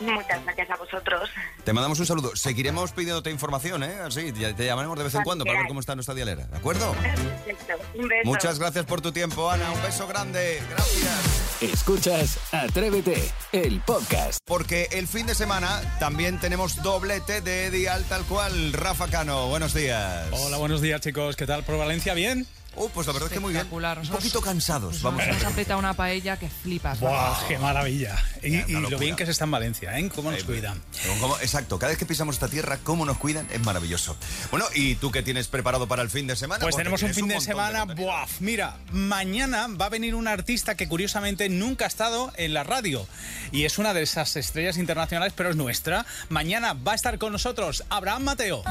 Muchas 0.00 0.44
gracias 0.44 0.70
a 0.70 0.76
vosotros. 0.76 1.30
Te 1.64 1.72
mandamos 1.72 1.98
un 2.00 2.06
saludo. 2.06 2.34
Seguiremos 2.34 2.92
pidiéndote 2.92 3.30
información, 3.30 3.82
¿eh? 3.82 3.98
Así, 4.04 4.32
te 4.32 4.64
llamaremos 4.64 4.98
de 4.98 5.04
vez 5.04 5.14
en 5.14 5.22
Cuando 5.22 5.44
para 5.44 5.58
ver 5.58 5.68
cómo 5.68 5.80
está 5.80 5.94
nuestra 5.94 6.14
dialera, 6.14 6.46
¿de 6.46 6.56
acuerdo? 6.56 6.92
Perfecto. 6.92 7.74
Un 7.94 8.08
beso. 8.08 8.22
Muchas 8.24 8.58
gracias 8.58 8.84
por 8.84 9.00
tu 9.00 9.12
tiempo, 9.12 9.50
Ana. 9.50 9.70
Un 9.70 9.82
beso 9.82 10.06
grande. 10.06 10.62
Gracias. 10.70 11.42
Escuchas 11.62 12.38
Atrévete, 12.52 13.30
el 13.52 13.80
podcast. 13.82 14.40
Porque 14.44 14.88
el 14.92 15.06
fin 15.06 15.26
de 15.26 15.34
semana 15.34 15.80
también 16.00 16.40
tenemos 16.40 16.82
doblete 16.82 17.40
de 17.40 17.70
Dial 17.70 18.04
tal 18.08 18.24
cual. 18.24 18.72
Rafa 18.72 19.08
Cano, 19.08 19.48
buenos 19.48 19.72
días. 19.72 20.26
Hola, 20.32 20.56
buenos 20.56 20.80
días 20.80 21.00
chicos. 21.00 21.36
¿Qué 21.36 21.46
tal 21.46 21.62
por 21.62 21.78
Valencia? 21.78 22.14
¿Bien? 22.14 22.46
Uh, 22.74 22.88
pues 22.90 23.06
la 23.06 23.12
verdad 23.12 23.28
es 23.28 23.34
que 23.34 23.40
muy 23.40 23.52
bien. 23.52 23.66
Un 23.70 24.08
poquito 24.08 24.40
cansados, 24.40 25.02
vamos. 25.02 25.26
Nos 25.26 25.44
ha 25.44 25.50
petado 25.50 25.78
una 25.78 25.92
paella 25.94 26.38
que 26.38 26.48
flipas. 26.48 27.00
¡Buah, 27.00 27.46
qué 27.46 27.58
maravilla! 27.58 28.16
Y, 28.42 28.60
lo 28.72 28.98
bien 28.98 29.14
que 29.14 29.24
se 29.26 29.32
está 29.32 29.44
en 29.44 29.50
Valencia, 29.50 29.98
¿eh? 29.98 30.08
¿Cómo 30.14 30.30
nos 30.30 30.40
Eh, 30.40 30.44
cuidan? 30.44 30.82
Pero 31.02 31.14
como- 31.20 31.38
exacto, 31.38 31.78
cada 31.78 31.90
vez 31.90 31.98
que 31.98 32.06
pisamos 32.06 32.36
esta 32.36 32.48
tierra, 32.48 32.78
cómo 32.82 33.04
nos 33.04 33.18
cuidan, 33.18 33.46
es 33.52 33.60
maravilloso. 33.60 34.16
Bueno, 34.50 34.64
¿y 34.74 34.94
tú 34.96 35.10
qué 35.10 35.22
tienes 35.22 35.48
preparado 35.48 35.86
para 35.86 36.02
el 36.02 36.10
fin 36.10 36.26
de 36.26 36.34
semana? 36.34 36.60
Pues 36.60 36.72
Porque 36.74 36.80
tenemos 36.84 37.02
un 37.02 37.12
fin 37.14 37.28
de 37.28 37.40
semana, 37.40 37.80
contenido. 37.80 38.06
¡buah! 38.06 38.26
Mira, 38.40 38.76
mañana 38.90 39.68
va 39.68 39.86
a 39.86 39.90
venir 39.90 40.14
un 40.14 40.26
artista 40.26 40.74
que 40.74 40.88
curiosamente 40.88 41.48
nunca 41.50 41.84
ha 41.84 41.88
estado 41.88 42.32
en 42.36 42.54
la 42.54 42.64
radio. 42.64 43.06
Y 43.52 43.64
es 43.64 43.78
una 43.78 43.92
de 43.94 44.02
esas 44.02 44.34
estrellas 44.36 44.78
internacionales, 44.78 45.34
pero 45.36 45.50
es 45.50 45.56
nuestra. 45.56 46.06
Mañana 46.30 46.72
va 46.72 46.92
a 46.92 46.94
estar 46.94 47.18
con 47.18 47.32
nosotros 47.32 47.84
Abraham 47.90 48.22
Mateo. 48.24 48.64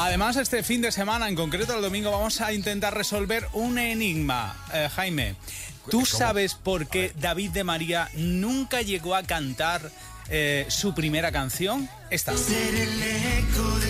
Además, 0.00 0.36
este 0.36 0.62
fin 0.62 0.80
de 0.80 0.92
semana, 0.92 1.28
en 1.28 1.34
concreto 1.34 1.74
el 1.74 1.82
domingo, 1.82 2.12
vamos 2.12 2.40
a 2.40 2.52
intentar 2.52 2.96
resolver 2.96 3.48
un 3.52 3.78
enigma. 3.78 4.56
Eh, 4.72 4.88
Jaime, 4.94 5.34
¿tú 5.90 6.06
sabes 6.06 6.54
por 6.54 6.86
qué 6.86 7.12
David 7.20 7.50
de 7.50 7.64
María 7.64 8.08
nunca 8.14 8.80
llegó 8.80 9.16
a 9.16 9.24
cantar 9.24 9.90
eh, 10.28 10.66
su 10.68 10.94
primera 10.94 11.32
canción? 11.32 11.90
Esta. 12.10 12.36
Ser 12.36 12.76
el 12.76 13.02
eco 13.02 13.78
de 13.80 13.87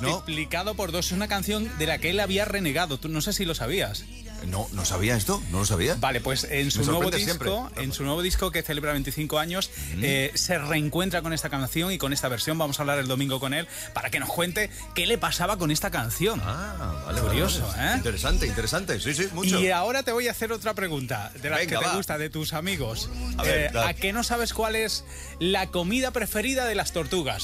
No. 0.00 0.10
multiplicado 0.10 0.74
por 0.74 0.92
dos 0.92 1.06
es 1.06 1.12
una 1.12 1.28
canción 1.28 1.70
de 1.78 1.86
la 1.86 1.98
que 1.98 2.10
él 2.10 2.20
había 2.20 2.44
renegado. 2.44 2.98
Tú 2.98 3.08
no 3.08 3.20
sé 3.20 3.32
si 3.32 3.44
lo 3.44 3.54
sabías. 3.54 4.04
No, 4.46 4.68
no 4.70 4.84
sabía 4.84 5.16
esto, 5.16 5.42
no 5.50 5.58
lo 5.58 5.66
sabía. 5.66 5.96
Vale, 5.98 6.20
pues 6.20 6.44
en 6.44 6.70
su 6.70 6.84
nuevo 6.84 7.10
disco, 7.10 7.24
siempre. 7.68 7.82
en 7.82 7.92
su 7.92 8.04
nuevo 8.04 8.22
disco 8.22 8.52
que 8.52 8.62
celebra 8.62 8.92
25 8.92 9.36
años, 9.40 9.68
eh, 10.00 10.30
se 10.34 10.58
reencuentra 10.58 11.22
con 11.22 11.32
esta 11.32 11.50
canción 11.50 11.90
y 11.90 11.98
con 11.98 12.12
esta 12.12 12.28
versión. 12.28 12.56
Vamos 12.56 12.78
a 12.78 12.82
hablar 12.82 12.98
el 13.00 13.08
domingo 13.08 13.40
con 13.40 13.52
él 13.52 13.66
para 13.94 14.10
que 14.10 14.20
nos 14.20 14.28
cuente 14.28 14.70
qué 14.94 15.06
le 15.08 15.18
pasaba 15.18 15.56
con 15.58 15.72
esta 15.72 15.90
canción. 15.90 16.40
Ah, 16.44 17.02
vale, 17.06 17.20
Curioso, 17.20 17.66
vale. 17.66 17.94
¿eh? 17.94 17.96
Interesante, 17.96 18.46
interesante. 18.46 19.00
Sí, 19.00 19.12
sí, 19.12 19.26
mucho. 19.32 19.58
Y 19.58 19.70
ahora 19.70 20.04
te 20.04 20.12
voy 20.12 20.28
a 20.28 20.30
hacer 20.30 20.52
otra 20.52 20.72
pregunta 20.72 21.32
de 21.42 21.50
las 21.50 21.58
Venga, 21.58 21.72
que 21.80 21.84
te 21.84 21.90
va. 21.90 21.96
gusta 21.96 22.16
de 22.16 22.30
tus 22.30 22.52
amigos. 22.52 23.10
A 23.38 23.42
ver, 23.42 23.72
Eh. 23.74 23.78
¿A 23.84 23.92
qué 23.94 24.12
no 24.12 24.22
sabes 24.22 24.54
cuál 24.54 24.76
es 24.76 25.04
la 25.40 25.66
comida 25.72 26.12
preferida 26.12 26.64
de 26.66 26.76
las 26.76 26.92
tortugas? 26.92 27.42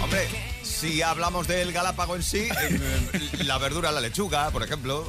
Hombre, 0.00 0.28
si 0.80 1.02
hablamos 1.02 1.48
del 1.48 1.72
galápago 1.72 2.14
en 2.16 2.22
sí, 2.22 2.48
eh, 2.48 2.80
la 3.44 3.58
verdura, 3.58 3.90
la 3.90 4.00
lechuga, 4.00 4.50
por 4.50 4.62
ejemplo. 4.62 5.08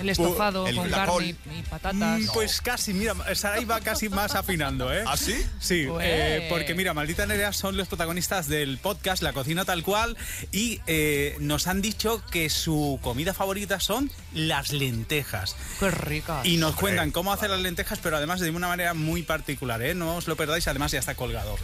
El 0.00 0.08
estofado 0.10 0.66
El- 0.66 0.76
con 0.76 0.90
la 0.90 0.96
carne 0.98 1.12
col. 1.12 1.24
y, 1.24 1.28
y 1.58 1.62
patatas. 1.68 2.20
Mm, 2.20 2.26
Pues 2.32 2.60
casi, 2.60 2.94
mira, 2.94 3.14
Saray 3.34 3.64
va 3.64 3.80
casi 3.80 4.08
más 4.08 4.34
afinando, 4.34 4.92
¿eh? 4.94 5.02
¿Ah, 5.06 5.16
sí? 5.16 5.34
Sí, 5.60 5.86
Pues. 5.88 6.06
eh, 6.08 6.46
porque 6.48 6.74
mira, 6.74 6.94
Maldita 6.94 7.26
Nerea 7.26 7.52
son 7.52 7.76
los 7.76 7.88
protagonistas 7.88 8.46
del 8.48 8.78
podcast 8.78 9.22
La 9.22 9.32
Cocina 9.32 9.64
Tal 9.64 9.82
Cual 9.82 10.16
y 10.52 10.80
eh, 10.86 11.36
nos 11.40 11.66
han 11.66 11.82
dicho 11.82 12.22
que 12.30 12.48
su 12.48 12.98
comida 13.02 13.34
favorita 13.34 13.80
son 13.80 14.10
las 14.32 14.70
lentejas. 14.72 15.56
Qué 15.80 15.90
ricas. 15.90 16.46
Y 16.46 16.56
nos 16.56 16.76
cuentan 16.76 17.10
cómo 17.10 17.32
hacer 17.32 17.50
las 17.50 17.60
lentejas, 17.60 17.98
pero 18.02 18.16
además 18.16 18.38
de 18.40 18.50
una 18.50 18.68
manera 18.68 18.94
muy 18.94 19.22
particular, 19.22 19.82
¿eh? 19.82 19.94
No 19.94 20.16
os 20.16 20.28
lo 20.28 20.36
perdáis, 20.36 20.68
además 20.68 20.92
ya 20.92 21.00
está 21.00 21.14
colgado. 21.16 21.56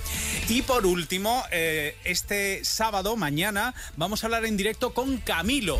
Y 0.49 0.63
por 0.63 0.85
último, 0.85 1.45
eh, 1.53 1.97
este 2.05 2.65
sábado, 2.65 3.15
mañana, 3.17 3.36
vamos 3.96 4.22
a 4.22 4.27
hablar 4.27 4.46
en 4.46 4.57
directo 4.57 4.94
con 4.94 5.18
Camilo. 5.18 5.79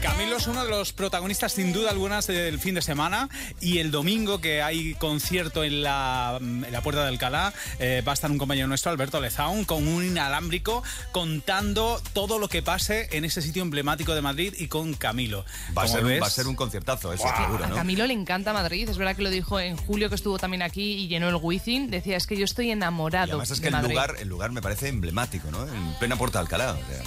Camilo 0.00 0.36
es 0.36 0.46
uno 0.48 0.64
de 0.64 0.70
los 0.70 0.92
protagonistas 0.92 1.52
sin 1.52 1.72
duda 1.72 1.90
algunas 1.90 2.26
del 2.26 2.58
fin 2.58 2.74
de 2.74 2.82
semana 2.82 3.28
y 3.60 3.78
el 3.78 3.92
domingo 3.92 4.40
que 4.40 4.62
hay 4.62 4.94
concierto 4.94 5.62
en 5.62 5.82
la, 5.82 6.38
en 6.40 6.66
la 6.72 6.80
Puerta 6.80 7.02
de 7.02 7.08
Alcalá 7.08 7.52
eh, 7.78 8.02
va 8.06 8.12
a 8.12 8.14
estar 8.14 8.30
un 8.30 8.38
compañero 8.38 8.66
nuestro, 8.66 8.90
Alberto 8.90 9.20
Lezaun, 9.20 9.64
con 9.64 9.86
un 9.86 10.04
inalámbrico 10.04 10.82
contando 11.12 12.00
todo 12.14 12.38
lo 12.40 12.48
que 12.48 12.62
pase 12.62 13.08
en 13.12 13.24
ese 13.24 13.42
sitio 13.42 13.62
emblemático 13.62 14.12
de 14.14 14.22
Madrid 14.22 14.54
y 14.58 14.66
con 14.66 14.94
Camilo. 14.94 15.44
Va 15.76 15.84
a, 15.84 15.88
ser 15.88 16.02
un, 16.02 16.08
ves- 16.10 16.22
va 16.22 16.26
a 16.26 16.30
ser 16.30 16.48
un 16.48 16.56
conciertazo, 16.56 17.12
eso 17.12 17.22
Guau. 17.22 17.36
seguro, 17.44 17.64
A 17.64 17.68
¿no? 17.68 17.76
Camilo 17.76 18.04
le 18.06 18.14
encanta 18.14 18.52
Madrid, 18.52 18.88
es 18.88 18.98
verdad 18.98 19.14
que 19.14 19.22
lo 19.22 19.30
dijo 19.30 19.60
en 19.60 19.76
julio 19.76 20.08
que 20.08 20.16
estuvo 20.16 20.36
también 20.38 20.62
aquí 20.62 20.94
y 20.94 21.06
llenó 21.08 21.28
el 21.28 21.36
Wizzing. 21.36 21.90
Decía, 21.90 22.16
es 22.16 22.26
que 22.26 22.36
yo 22.36 22.44
estoy 22.44 22.70
enamorado 22.72 23.26
Y 23.28 23.30
además 23.30 23.50
es 23.52 23.58
de 23.58 23.62
que 23.62 23.68
el 23.68 23.72
Madrid. 23.74 23.90
lugar, 23.90 24.14
el 24.18 24.28
lugar 24.28 24.50
me 24.50 24.60
parece 24.62 24.88
emblemático, 24.88 25.48
¿no? 25.52 25.62
En 25.68 25.94
plena 26.00 26.16
Puerta 26.16 26.38
de 26.38 26.42
Alcalá. 26.42 26.72
o 26.72 26.76
sea. 26.90 27.02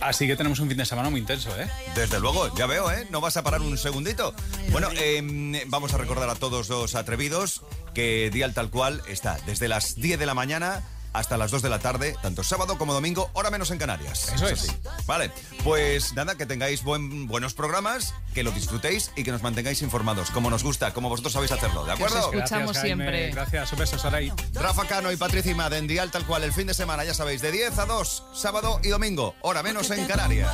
Así 0.00 0.26
que 0.26 0.34
tenemos 0.34 0.58
un 0.60 0.68
fin 0.68 0.78
de 0.78 0.84
semana 0.86 1.10
muy 1.10 1.20
intenso, 1.20 1.50
¿eh? 1.59 1.59
Desde 1.94 2.20
luego, 2.20 2.54
ya 2.56 2.66
veo, 2.66 2.90
¿eh? 2.90 3.06
No 3.10 3.20
vas 3.20 3.36
a 3.36 3.42
parar 3.42 3.60
un 3.60 3.76
segundito. 3.78 4.34
Bueno, 4.70 4.88
eh, 4.96 5.64
vamos 5.66 5.92
a 5.94 5.98
recordar 5.98 6.28
a 6.30 6.34
todos 6.34 6.68
los 6.68 6.94
atrevidos 6.94 7.62
que 7.94 8.30
Dial 8.32 8.54
Tal 8.54 8.70
Cual 8.70 9.02
está 9.08 9.38
desde 9.46 9.68
las 9.68 9.96
10 9.96 10.18
de 10.18 10.26
la 10.26 10.34
mañana 10.34 10.82
hasta 11.12 11.36
las 11.36 11.50
2 11.50 11.62
de 11.62 11.70
la 11.70 11.80
tarde, 11.80 12.14
tanto 12.22 12.44
sábado 12.44 12.78
como 12.78 12.92
domingo, 12.94 13.30
hora 13.32 13.50
menos 13.50 13.72
en 13.72 13.78
Canarias. 13.78 14.28
Eso 14.32 14.46
es. 14.48 14.60
sí. 14.60 14.72
Vale, 15.06 15.32
pues 15.64 16.12
nada, 16.14 16.36
que 16.36 16.46
tengáis 16.46 16.84
buen- 16.84 17.26
buenos 17.26 17.52
programas, 17.52 18.14
que 18.32 18.44
lo 18.44 18.52
disfrutéis 18.52 19.10
y 19.16 19.24
que 19.24 19.32
nos 19.32 19.42
mantengáis 19.42 19.82
informados, 19.82 20.30
como 20.30 20.50
nos 20.50 20.62
gusta, 20.62 20.94
como 20.94 21.08
vosotros 21.08 21.32
sabéis 21.32 21.50
hacerlo, 21.50 21.84
¿de 21.84 21.94
acuerdo? 21.94 22.16
escuchamos 22.20 22.46
Gracias, 22.76 22.76
Jaime. 22.78 23.02
siempre. 23.04 23.30
Gracias, 23.32 23.72
un 23.72 23.78
beso, 23.80 23.98
Saray. 23.98 24.32
Rafa 24.54 24.86
Cano 24.86 25.10
y 25.10 25.16
Patricia 25.16 25.50
Imad 25.50 25.72
en 25.72 25.88
Dial 25.88 26.12
Tal 26.12 26.24
Cual 26.24 26.44
el 26.44 26.52
fin 26.52 26.68
de 26.68 26.74
semana, 26.74 27.02
ya 27.02 27.12
sabéis, 27.12 27.42
de 27.42 27.50
10 27.50 27.76
a 27.76 27.86
2, 27.86 28.22
sábado 28.32 28.78
y 28.84 28.90
domingo, 28.90 29.34
hora 29.40 29.64
menos 29.64 29.90
en 29.90 30.06
Canarias. 30.06 30.48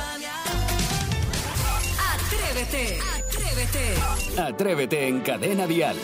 Atrévete, 2.57 2.97
atrévete. 3.29 4.39
Atrévete 4.41 5.07
en 5.07 5.21
Cadena 5.21 5.67
Dial 5.67 5.95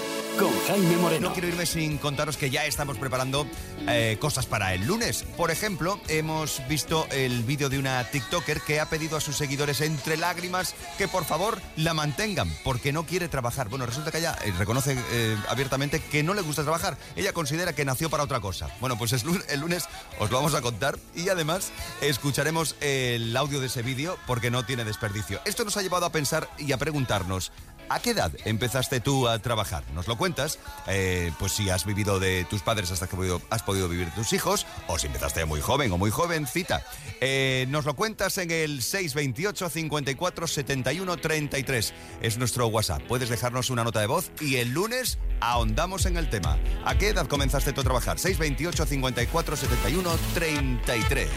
No 1.20 1.32
quiero 1.32 1.48
irme 1.48 1.66
sin 1.66 1.98
contaros 1.98 2.38
que 2.38 2.50
ya 2.50 2.66
estamos 2.66 2.98
preparando 2.98 3.46
eh, 3.88 4.18
cosas 4.20 4.46
para 4.46 4.74
el 4.74 4.86
lunes. 4.86 5.24
Por 5.38 5.52
ejemplo, 5.52 6.00
hemos 6.08 6.62
visto 6.68 7.08
el 7.12 7.44
vídeo 7.44 7.70
de 7.70 7.78
una 7.78 8.04
TikToker 8.10 8.62
que 8.62 8.80
ha 8.80 8.90
pedido 8.90 9.18
a 9.18 9.22
sus 9.22 9.38
seguidores 9.38 9.82
entre 9.82 10.18
lágrimas 10.18 10.76
que 10.98 11.08
por 11.08 11.26
favor 11.26 11.62
la 11.76 11.94
mantengan 11.94 12.50
porque 12.64 12.92
no 12.92 13.06
quiere 13.06 13.28
trabajar. 13.28 13.70
Bueno, 13.70 13.86
resulta 13.86 14.12
que 14.12 14.18
ella 14.18 14.36
eh, 14.44 14.54
reconoce 14.58 14.98
eh, 15.12 15.38
abiertamente 15.50 16.00
que 16.00 16.24
no 16.24 16.34
le 16.34 16.42
gusta 16.42 16.64
trabajar. 16.64 16.98
Ella 17.16 17.34
considera 17.34 17.74
que 17.74 17.86
nació 17.86 18.10
para 18.10 18.24
otra 18.24 18.40
cosa. 18.40 18.70
Bueno, 18.80 18.98
pues 18.98 19.14
es 19.14 19.24
el 19.50 19.60
lunes 19.60 19.88
os 20.20 20.32
lo 20.32 20.38
vamos 20.38 20.56
a 20.56 20.62
contar 20.62 20.98
y 21.16 21.30
además 21.30 21.72
escucharemos 22.02 22.76
el 22.82 23.36
audio 23.38 23.60
de 23.60 23.68
ese 23.68 23.82
vídeo 23.82 24.18
porque 24.26 24.52
no 24.52 24.66
tiene 24.66 24.84
desperdicio. 24.84 25.42
Esto 25.46 25.64
nos 25.64 25.78
ha 25.78 25.82
llevado 25.82 26.06
a 26.06 26.12
pensar 26.12 26.50
y 26.58 26.72
a 26.72 26.78
preguntarnos. 26.78 27.52
¿A 27.90 28.00
qué 28.00 28.12
edad 28.12 28.32
empezaste 28.46 29.00
tú 29.00 29.28
a 29.28 29.40
trabajar? 29.40 29.84
Nos 29.94 30.08
lo 30.08 30.18
cuentas, 30.18 30.60
eh, 30.88 31.32
pues 31.40 31.52
si 31.52 31.70
has 31.70 31.86
vivido 31.86 32.20
de 32.20 32.46
tus 32.46 32.62
padres 32.62 32.92
hasta 32.92 33.08
que 33.08 33.40
has 33.50 33.64
podido 33.64 33.88
vivir 33.88 34.08
de 34.08 34.12
tus 34.14 34.34
hijos, 34.34 34.66
o 34.88 34.98
si 34.98 35.08
empezaste 35.08 35.46
muy 35.46 35.62
joven 35.62 35.92
o 35.92 35.98
muy 35.98 36.10
jovencita. 36.10 36.84
Eh, 37.22 37.66
nos 37.70 37.86
lo 37.86 37.96
cuentas 37.96 38.38
en 38.38 38.52
el 38.52 38.82
628 38.82 39.70
54 39.70 40.48
71 40.48 41.18
33. 41.18 41.94
Es 42.22 42.38
nuestro 42.38 42.68
WhatsApp. 42.68 43.02
Puedes 43.08 43.30
dejarnos 43.30 43.70
una 43.70 43.84
nota 43.84 44.00
de 44.00 44.08
voz 44.08 44.32
y 44.40 44.56
el 44.56 44.72
lunes 44.72 45.20
ahondamos 45.40 46.06
en 46.06 46.18
el 46.18 46.30
tema. 46.30 46.58
¿A 46.86 46.98
qué 46.98 47.10
edad 47.10 47.28
comenzaste 47.28 47.74
tú 47.74 47.82
a 47.82 47.84
trabajar? 47.84 48.20
628 48.20 48.86
54 48.86 49.56
71 49.56 50.10
33. 50.34 51.30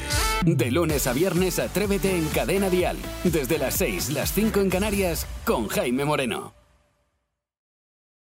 De 0.44 0.70
lunes 0.70 1.06
a 1.06 1.12
viernes, 1.12 1.58
atrévete 1.58 2.16
en 2.16 2.26
Cadena 2.28 2.70
Dial. 2.70 2.96
Desde 3.24 3.58
las 3.58 3.74
6, 3.74 4.10
las 4.10 4.32
5 4.32 4.60
en 4.60 4.70
Canarias, 4.70 5.26
con 5.44 5.68
Jaime 5.68 6.04
Moreno. 6.04 6.45